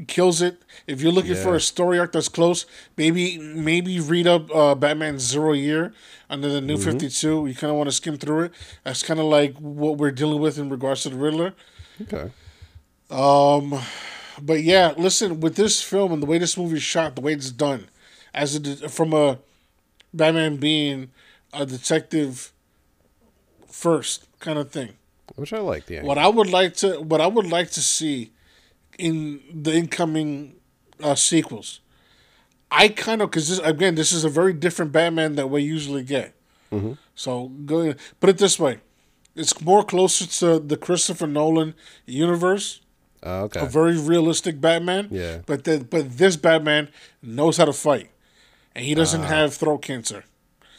[0.06, 0.62] kills it.
[0.86, 2.66] If you're looking for a story arc that's close
[2.96, 5.92] maybe maybe read up uh batman zero year
[6.30, 6.66] under the Mm-hmm.
[6.66, 8.52] new 52 you kind of want to skim through it.
[8.84, 11.54] That's kind of like what we're dealing with in regards to the riddler.
[12.02, 12.30] Okay.
[13.10, 13.78] Um,
[14.40, 17.32] but yeah listen with this film and the way this movie is shot the way
[17.34, 17.88] it's done
[18.32, 19.38] as a from a
[20.14, 21.10] batman being
[21.52, 22.52] a detective
[23.68, 24.94] first kind of thing
[25.36, 28.32] Which I like the what I would like to what I would like to see
[28.98, 30.56] in the incoming
[31.02, 31.80] uh, sequels.
[32.70, 36.02] I kind of because this again this is a very different Batman that we usually
[36.02, 36.34] get.
[36.70, 36.92] Mm-hmm.
[37.14, 38.78] So go put it this way,
[39.36, 41.74] it's more closer to the Christopher Nolan
[42.06, 42.80] universe,
[43.22, 43.60] Oh, okay.
[43.60, 45.08] a very realistic Batman.
[45.10, 45.38] Yeah.
[45.46, 46.88] But the, but this Batman
[47.22, 48.10] knows how to fight,
[48.74, 50.24] and he doesn't have throat cancer.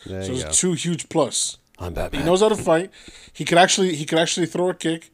[0.05, 0.47] there So you go.
[0.49, 1.57] it's two huge plus.
[1.83, 2.91] I'm He knows how to fight.
[3.33, 5.11] He could actually he could actually throw a kick,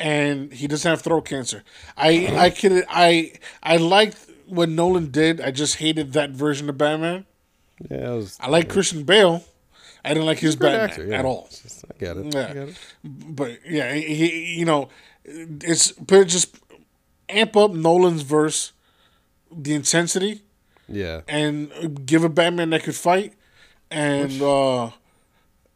[0.00, 1.62] and he doesn't have throat cancer.
[1.96, 5.40] I I could I I liked what Nolan did.
[5.40, 7.26] I just hated that version of Batman.
[7.90, 9.44] Yeah, it was I like Christian Bale.
[10.04, 11.18] I didn't like his Batman actor, yeah.
[11.18, 11.48] at all.
[11.50, 12.34] Just- I get it.
[12.34, 12.48] Yeah.
[12.50, 12.76] I get it.
[13.02, 14.88] But yeah, he, you know
[15.24, 16.56] it's but just
[17.28, 18.72] amp up Nolan's verse,
[19.50, 20.42] the intensity,
[20.88, 21.22] Yeah.
[21.26, 23.32] and give a Batman that could fight,
[23.90, 24.90] and uh,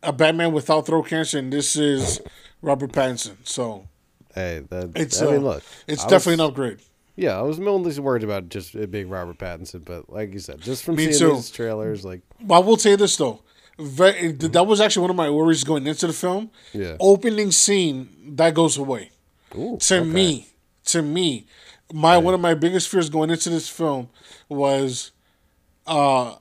[0.03, 1.39] a Batman without throat cancer.
[1.39, 2.21] And this is
[2.63, 3.37] Robert Pattinson.
[3.45, 3.89] So
[4.35, 4.93] Hey, that.
[4.95, 5.63] it's I mean, uh, look.
[5.87, 6.79] it's I definitely was, an upgrade.
[7.17, 10.61] Yeah, I was mainly worried about just it being Robert Pattinson, but like you said,
[10.61, 11.35] just from Me seeing too.
[11.37, 13.43] these trailers, like But I will say this though,
[13.79, 16.51] very, that was actually one of my worries going into the film.
[16.73, 16.97] Yeah.
[17.01, 19.11] Opening scene that goes away.
[19.57, 20.09] ooh, to okay.
[20.09, 20.49] me,
[20.87, 21.47] to me,
[21.93, 24.11] my one of my biggest fears going into this film
[24.49, 25.11] was,
[25.87, 26.37] uh,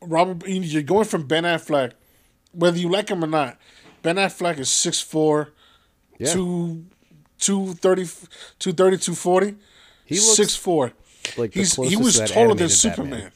[0.00, 0.46] Robert.
[0.46, 1.92] You're going from Ben Affleck,
[2.52, 3.58] whether you like him or not.
[4.02, 5.48] Ben Affleck is 6'4",
[6.18, 6.32] Yeah.
[6.32, 6.86] two,
[7.38, 8.04] 230,
[8.58, 9.56] 230, 240.
[10.06, 10.92] He looks 6'4".
[11.36, 13.10] like He's he was that taller than Superman.
[13.10, 13.32] Batman.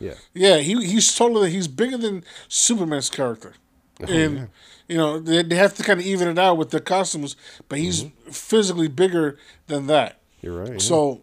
[0.00, 3.54] Yeah, Yeah, he he's taller than he's bigger than Superman's character.
[4.00, 4.48] Oh, and
[4.88, 7.36] you know, they, they have to kind of even it out with the costumes,
[7.68, 8.30] but he's Mm-hmm.
[8.30, 10.20] physically bigger than that.
[10.40, 10.72] you're right.
[10.72, 10.78] yeah.
[10.78, 11.22] So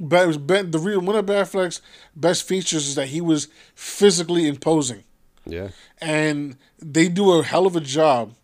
[0.00, 1.80] but it was Ben, the real one of Ben Affleck's
[2.14, 5.02] best features is that he was physically imposing.
[5.48, 5.68] Yeah,
[6.00, 8.34] And they do a hell of a job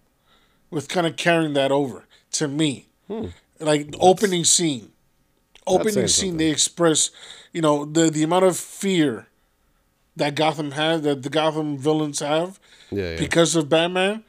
[0.70, 2.88] with kind of carrying that over to me.
[3.60, 4.90] Like the opening scene.
[5.66, 6.36] Opening scene something.
[6.38, 7.10] they express,
[7.52, 9.28] you know, the the amount of fear
[10.16, 12.58] that Gotham has that the Gotham villains have
[12.90, 13.16] yeah, yeah.
[13.18, 14.24] because of Batman.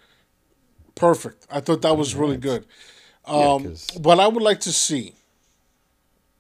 [0.96, 1.46] Perfect.
[1.52, 2.66] I thought that was really good.
[3.26, 5.16] Um, 'cause- what I would like to see,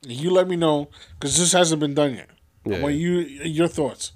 [0.07, 2.29] you let me know because this hasn't been done yet.
[2.65, 2.99] I Yeah, want yeah.
[3.01, 4.11] you your thoughts.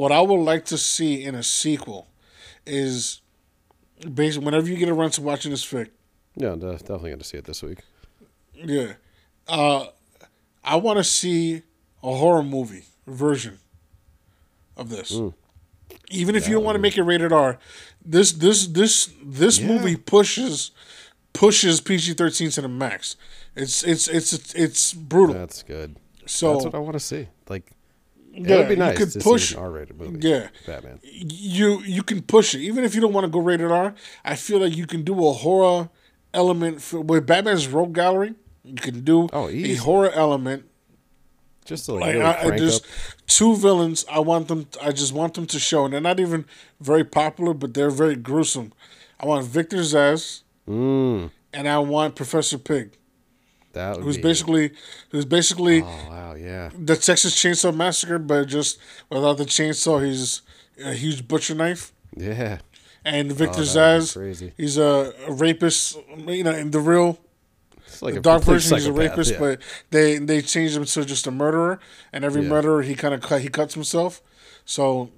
[0.00, 2.08] What I would like to see in a sequel
[2.66, 3.20] is,
[4.14, 5.88] basically whenever you get around to watching this fic,
[6.36, 7.78] yeah, I'm definitely going to see it this week.
[8.54, 8.94] yeah,
[9.48, 9.86] uh,
[10.62, 11.62] I want to see
[12.02, 13.58] a horror movie version
[14.76, 15.16] of this.
[15.16, 15.28] Hmm.
[16.10, 17.58] Even if you don't want to make it rated R,
[18.04, 19.68] this this this this Yeah.
[19.68, 20.72] movie pushes
[21.32, 23.16] pushes PG thirteen to the max.
[23.54, 25.34] It's it's it's it's brutal.
[25.34, 25.96] That's good.
[26.26, 27.28] so That's what I want to see.
[27.48, 27.70] Like,
[28.36, 30.28] it yeah, would be you nice could to push- an R-rated movie.
[30.28, 30.48] yeah.
[30.66, 31.00] Batman.
[31.02, 33.94] you you can push it even if you don't want to go rated R.
[34.24, 35.88] I feel like you can do a horror
[36.34, 38.34] element for, with Batman's Rogue Gallery.
[38.64, 40.64] You can do Oh, a horror element.
[41.64, 42.84] Just to like, Like really I, I just
[43.26, 44.04] two villains.
[44.10, 44.66] I want them.
[44.80, 46.44] I just want them to show, and they're not even
[46.80, 48.72] very popular, but they're very gruesome.
[49.18, 52.96] I want Victor Zsasz, Mm, and I want Professor Pig,
[53.76, 54.72] that who's basically
[55.10, 56.70] who's basically Oh wow, yeah.
[56.76, 58.78] the Texas Chainsaw Massacre, but just
[59.10, 60.04] without the chainsaw.
[60.04, 60.42] He's
[60.84, 61.92] a huge butcher knife.
[62.16, 62.58] Yeah.
[63.04, 65.98] And oh, Victor Oh, would be Zsasz, he's a, a rapist.
[66.16, 67.18] You know, in the real
[67.86, 69.38] It's like the a dark version, he's a rapist, yeah.
[69.38, 69.60] but
[69.90, 71.78] they they changed him to just a murderer.
[72.12, 72.48] And every Yeah.
[72.48, 74.20] murderer, he kind of cut, he cuts himself.
[74.64, 75.10] So,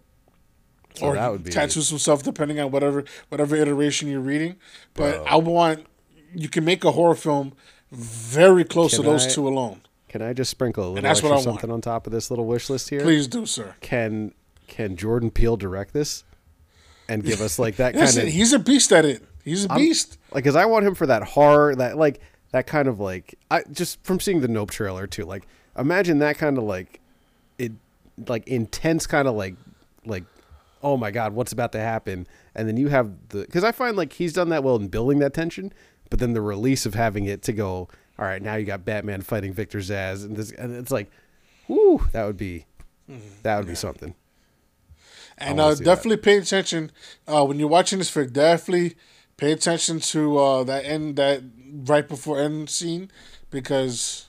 [0.95, 4.57] So or that would be tattoos himself, depending on whatever whatever iteration you're reading.
[4.95, 5.25] But Bro.
[5.25, 5.87] I want
[6.35, 7.55] you can make a horror film
[7.93, 9.83] very close Can to those I- two alone.
[10.09, 11.61] Can I just sprinkle a little that's what extra I want.
[11.61, 13.01] something on top of this little wish list here?
[13.03, 13.75] Please do, sir.
[13.83, 14.33] Can
[14.67, 16.25] Can Jordan Peele direct this
[17.09, 18.29] and give us like that kind of?
[18.29, 19.23] he's a beast at it.
[19.45, 20.19] He's a I'm- beast.
[20.33, 22.21] Like, cause I want him for that horror, that like
[22.53, 25.25] that kind of like I just from seeing the Nope trailer too.
[25.25, 27.01] Like, imagine that kind of like
[27.59, 27.73] it,
[28.27, 29.57] like intense kind of like
[30.07, 30.25] like
[30.83, 32.27] oh my god, what's about to happen?
[32.55, 35.19] And then you have the because I find like he's done that well in building
[35.19, 35.73] that tension,
[36.11, 37.89] but then the release of having it to go.
[38.19, 41.09] All right, now you got Batman fighting Victor Zsasz, and this, and it's like,
[41.69, 42.65] whoo, that would be,
[43.43, 44.15] that would be something.
[45.39, 46.91] And uh, definitely pay attention
[47.29, 48.29] uh, when you're watching this film.
[48.31, 48.97] Definitely
[49.37, 51.43] pay attention to uh, that end, that
[51.87, 53.09] right before end scene,
[53.51, 54.27] because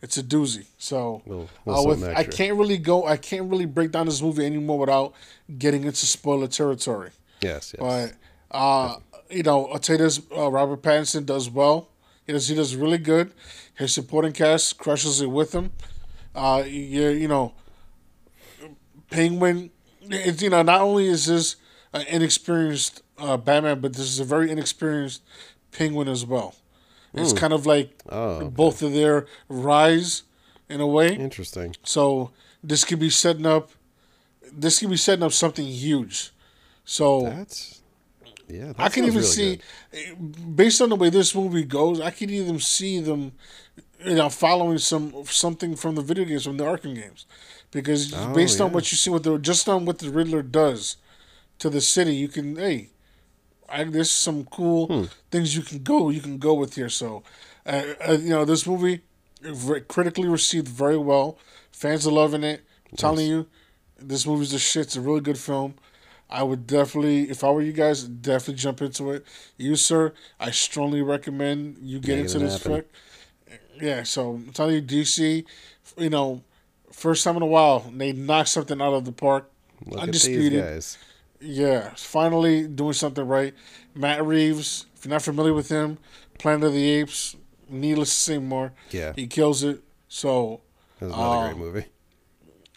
[0.00, 0.64] it's a doozy.
[0.78, 1.22] So
[1.66, 3.04] uh, with, I can't really go.
[3.04, 5.12] I can't really break down this movie anymore without
[5.58, 7.10] getting into spoiler territory.
[7.42, 8.16] Yes, yes.
[8.50, 8.96] But uh,
[9.30, 11.88] you know, I'll tell you this: uh, Robert Pattinson does well.
[12.26, 12.48] He does.
[12.48, 13.32] He does really good.
[13.74, 15.72] His supporting cast crushes it with him.
[16.34, 17.54] Uh, you you know,
[19.10, 19.70] Penguin.
[20.02, 21.56] It's you know not only is this
[21.92, 25.22] an inexperienced uh, Batman, but this is a very inexperienced
[25.72, 26.54] Penguin as well.
[27.14, 28.08] It's kind of like Hmm.
[28.14, 28.48] Oh, okay.
[28.48, 30.22] both of their rise
[30.68, 31.14] in a way.
[31.14, 31.74] Interesting.
[31.82, 32.30] So
[32.62, 33.70] this could be setting up.
[34.52, 36.30] This could be setting up something huge.
[36.84, 37.80] So That's
[38.48, 38.72] yeah.
[38.78, 39.60] I can even really see,
[39.92, 40.56] good.
[40.56, 43.32] based on the way this movie goes, I can even see them,
[44.04, 47.26] you know, following some something from the video games from the Arkham games,
[47.70, 50.96] because Oh, based on what you see, what the just on what the Riddler does
[51.58, 52.90] to the city, you can hey,
[53.68, 55.04] I, there's some cool Hmm.
[55.30, 56.88] things you can go you can go with here.
[56.88, 57.22] So,
[57.66, 59.02] uh, uh, you know, this movie
[59.88, 61.38] critically received very well.
[61.72, 62.64] Fans are loving it.
[62.90, 63.46] I'm telling you,
[64.00, 64.86] this movie's the shit.
[64.86, 65.74] It's a really good film.
[66.30, 69.24] I would definitely, if I were you guys, definitely jump into it.
[69.56, 72.72] You, sir, I strongly recommend you get Make into this happen.
[72.72, 72.90] flick.
[73.80, 75.44] Yeah, so I'm telling you, DC,
[75.96, 76.42] you know,
[76.92, 79.50] first time in a while, they knocked something out of the park.
[79.86, 80.58] Look Undisputed.
[80.58, 80.98] at these guys.
[81.40, 83.54] Yeah, finally doing something right.
[83.94, 85.98] Matt Reeves, if you're not familiar with him,
[86.38, 87.36] Planet of the Apes,
[87.68, 88.72] needless to say more.
[88.90, 89.12] Yeah.
[89.14, 89.80] He kills it.
[90.08, 90.60] So,
[90.98, 91.86] This is another Um, great movie.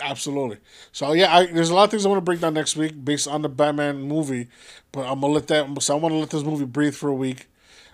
[0.01, 0.57] Absolutely.
[0.91, 3.03] So, yeah, I, there's a lot of things I want to break down next week
[3.03, 4.47] based on the Batman movie,
[4.91, 7.09] but I'm going to let that, so I want to let this movie breathe for
[7.09, 7.47] a week.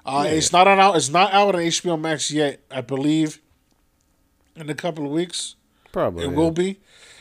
[0.06, 0.32] Uh, Yeah.
[0.32, 0.96] It's not on out.
[0.96, 2.62] It's not out on HBO Max yet.
[2.72, 3.42] I believe
[4.56, 5.56] in a couple of weeks.
[5.92, 6.26] Probably.
[6.26, 6.36] It yeah.
[6.36, 6.80] will be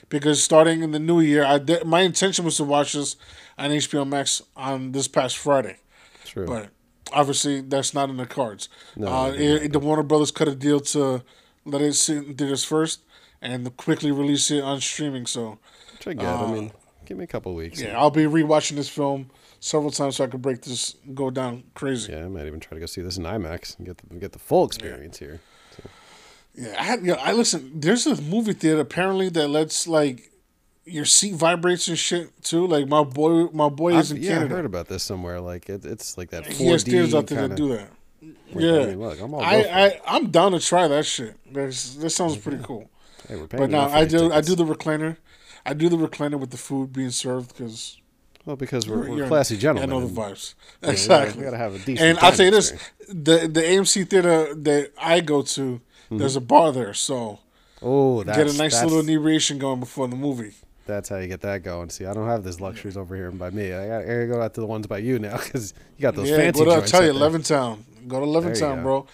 [0.08, 3.16] because starting in the new year, I did, my intention was to watch this
[3.58, 5.78] on HBO Max on this past Friday,
[6.24, 6.46] True.
[6.46, 6.68] but
[7.12, 8.68] obviously that's not in the cards.
[8.96, 11.22] No, uh, it- the Warner Brothers cut a deal to
[11.64, 13.00] let it sit in theaters first
[13.42, 15.26] and quickly release it on streaming.
[15.26, 15.58] So
[15.94, 16.26] Which I get.
[16.26, 16.72] I mean,
[17.04, 17.80] give me a couple weeks.
[17.82, 19.30] uh, yeah, I'll be rewatching this film
[19.60, 22.12] several times so I can break this go down crazy.
[22.12, 24.32] Yeah, I might even try to go see this in IMAX and get the get
[24.32, 25.40] the full experience here.
[26.54, 27.80] Yeah, I had, yeah, I listen.
[27.80, 30.30] There's a movie theater apparently that lets like
[30.86, 32.66] your seat vibrates and shit too.
[32.66, 35.40] Like my boy, my boy is I've- in yeah, I heard about this somewhere.
[35.40, 36.44] Like it, it's like that.
[36.44, 37.90] 4D He has theaters out there that do that.
[38.54, 41.36] Yeah, I mean, look, I'm all I, I I'm down to try that shit.
[41.52, 42.88] That's, that sounds pretty cool.
[43.28, 45.16] Hey, we're paying But no, I do I do the recliner.
[45.64, 47.98] I do the recliner with the food being served because
[48.44, 49.90] Well, because we're, we're classy I gentlemen.
[49.90, 50.54] know the and- vibes.
[50.82, 51.38] we gotta- exactly.
[51.38, 52.72] we gotta have a decent And I'll tell you this:
[53.08, 57.40] the the AMC theater that I go to, there's a bar there, so
[57.82, 58.30] Oh, Mm-hmm.
[58.32, 60.54] get a nice little inebriation going before the movie.
[60.86, 61.90] That's how you get that going.
[61.90, 63.72] See, I don't have these luxuries over here by me.
[63.72, 66.14] I got I gotta go out to the ones by you now because you got
[66.14, 67.12] those yeah, fancy to, I'll tell you.
[67.12, 67.80] Levittown.
[68.08, 68.82] Go to you Levittown, go.
[68.82, 69.06] bro.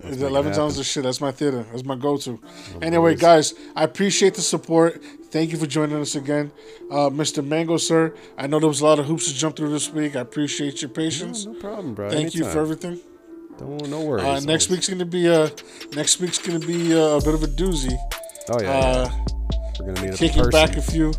[0.00, 0.82] The it Levittown's happen.
[0.82, 1.02] shit.
[1.04, 1.64] That's my theater.
[1.70, 2.40] That's my go-to.
[2.80, 3.20] Anyway, boys.
[3.20, 5.00] guys, I appreciate the support.
[5.30, 6.50] Thank you for joining us again,
[6.90, 7.44] uh, Mr.
[7.46, 8.14] Mango, sir.
[8.36, 10.16] I know there was a lot of hoops to jump through this week.
[10.16, 11.46] I appreciate your patience.
[11.46, 12.10] No problem, bro.
[12.10, 13.00] Thank you for everything.
[13.58, 14.24] Don't no worries.
[14.24, 15.48] Uh, next week's gonna be uh,
[15.94, 17.96] next week's gonna be uh, a bit of a doozy.
[18.50, 19.24] Oh yeah, Uh, yeah.
[19.78, 20.50] we're gonna need kicking person.
[20.50, 21.12] back a few,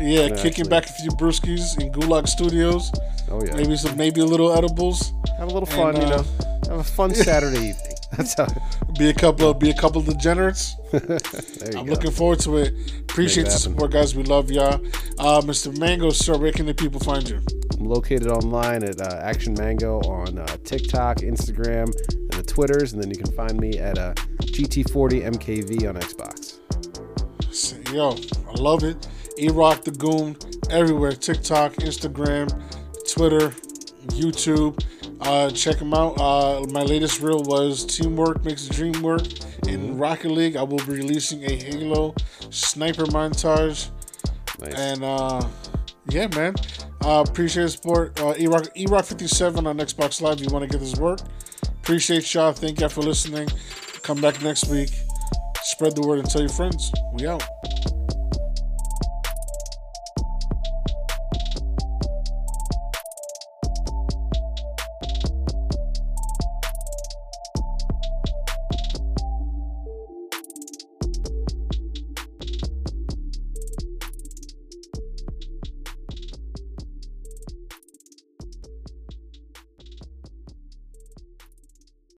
[0.00, 2.92] yeah, kicking back a few brewskis in Gulag Studios.
[3.30, 3.54] Oh yeah.
[3.56, 5.12] Maybe some, maybe a little edibles.
[5.38, 6.24] Have a little fun, And, you uh, know.
[6.70, 7.94] Have a fun Saturday evening.
[8.16, 8.46] That's how.
[8.98, 10.74] Be a couple of be a couple of degenerates.
[10.92, 11.92] There you I'm go.
[11.92, 12.72] looking forward to it.
[13.00, 14.14] Appreciate the support, guys.
[14.14, 14.74] We love y'all.
[15.18, 15.76] Uh, Mr.
[15.78, 17.40] Mango, sir, where can the people find you?
[17.78, 23.02] I'm located online at uh, Action Mango on uh, TikTok, Instagram, and the Twitters, and
[23.02, 26.58] then you can find me at uh, GT40MKV on Xbox.
[27.92, 28.16] Yo,
[28.48, 29.06] I love it.
[29.38, 30.36] E Rock the Goon
[30.70, 32.48] everywhere TikTok, Instagram,
[33.12, 33.50] Twitter,
[34.08, 34.82] YouTube.
[35.20, 36.18] Uh, check them out.
[36.18, 39.22] Uh, my latest reel was Teamwork Makes the Dream Work
[39.66, 40.56] in Rocket League.
[40.56, 42.14] I will be releasing a Halo
[42.50, 43.90] sniper montage.
[44.60, 44.74] Nice.
[44.74, 45.46] And uh,
[46.08, 46.54] yeah, man.
[47.04, 48.20] Uh, appreciate the support.
[48.20, 50.40] Uh, E-Rock, E-Rock 57 on Xbox Live.
[50.40, 51.20] You want to get this work.
[51.82, 52.52] Appreciate y'all.
[52.52, 53.48] Thank y'all for listening.
[54.02, 54.90] Come back next week.
[55.62, 56.92] Spread the word and tell your friends.
[57.12, 57.42] We out.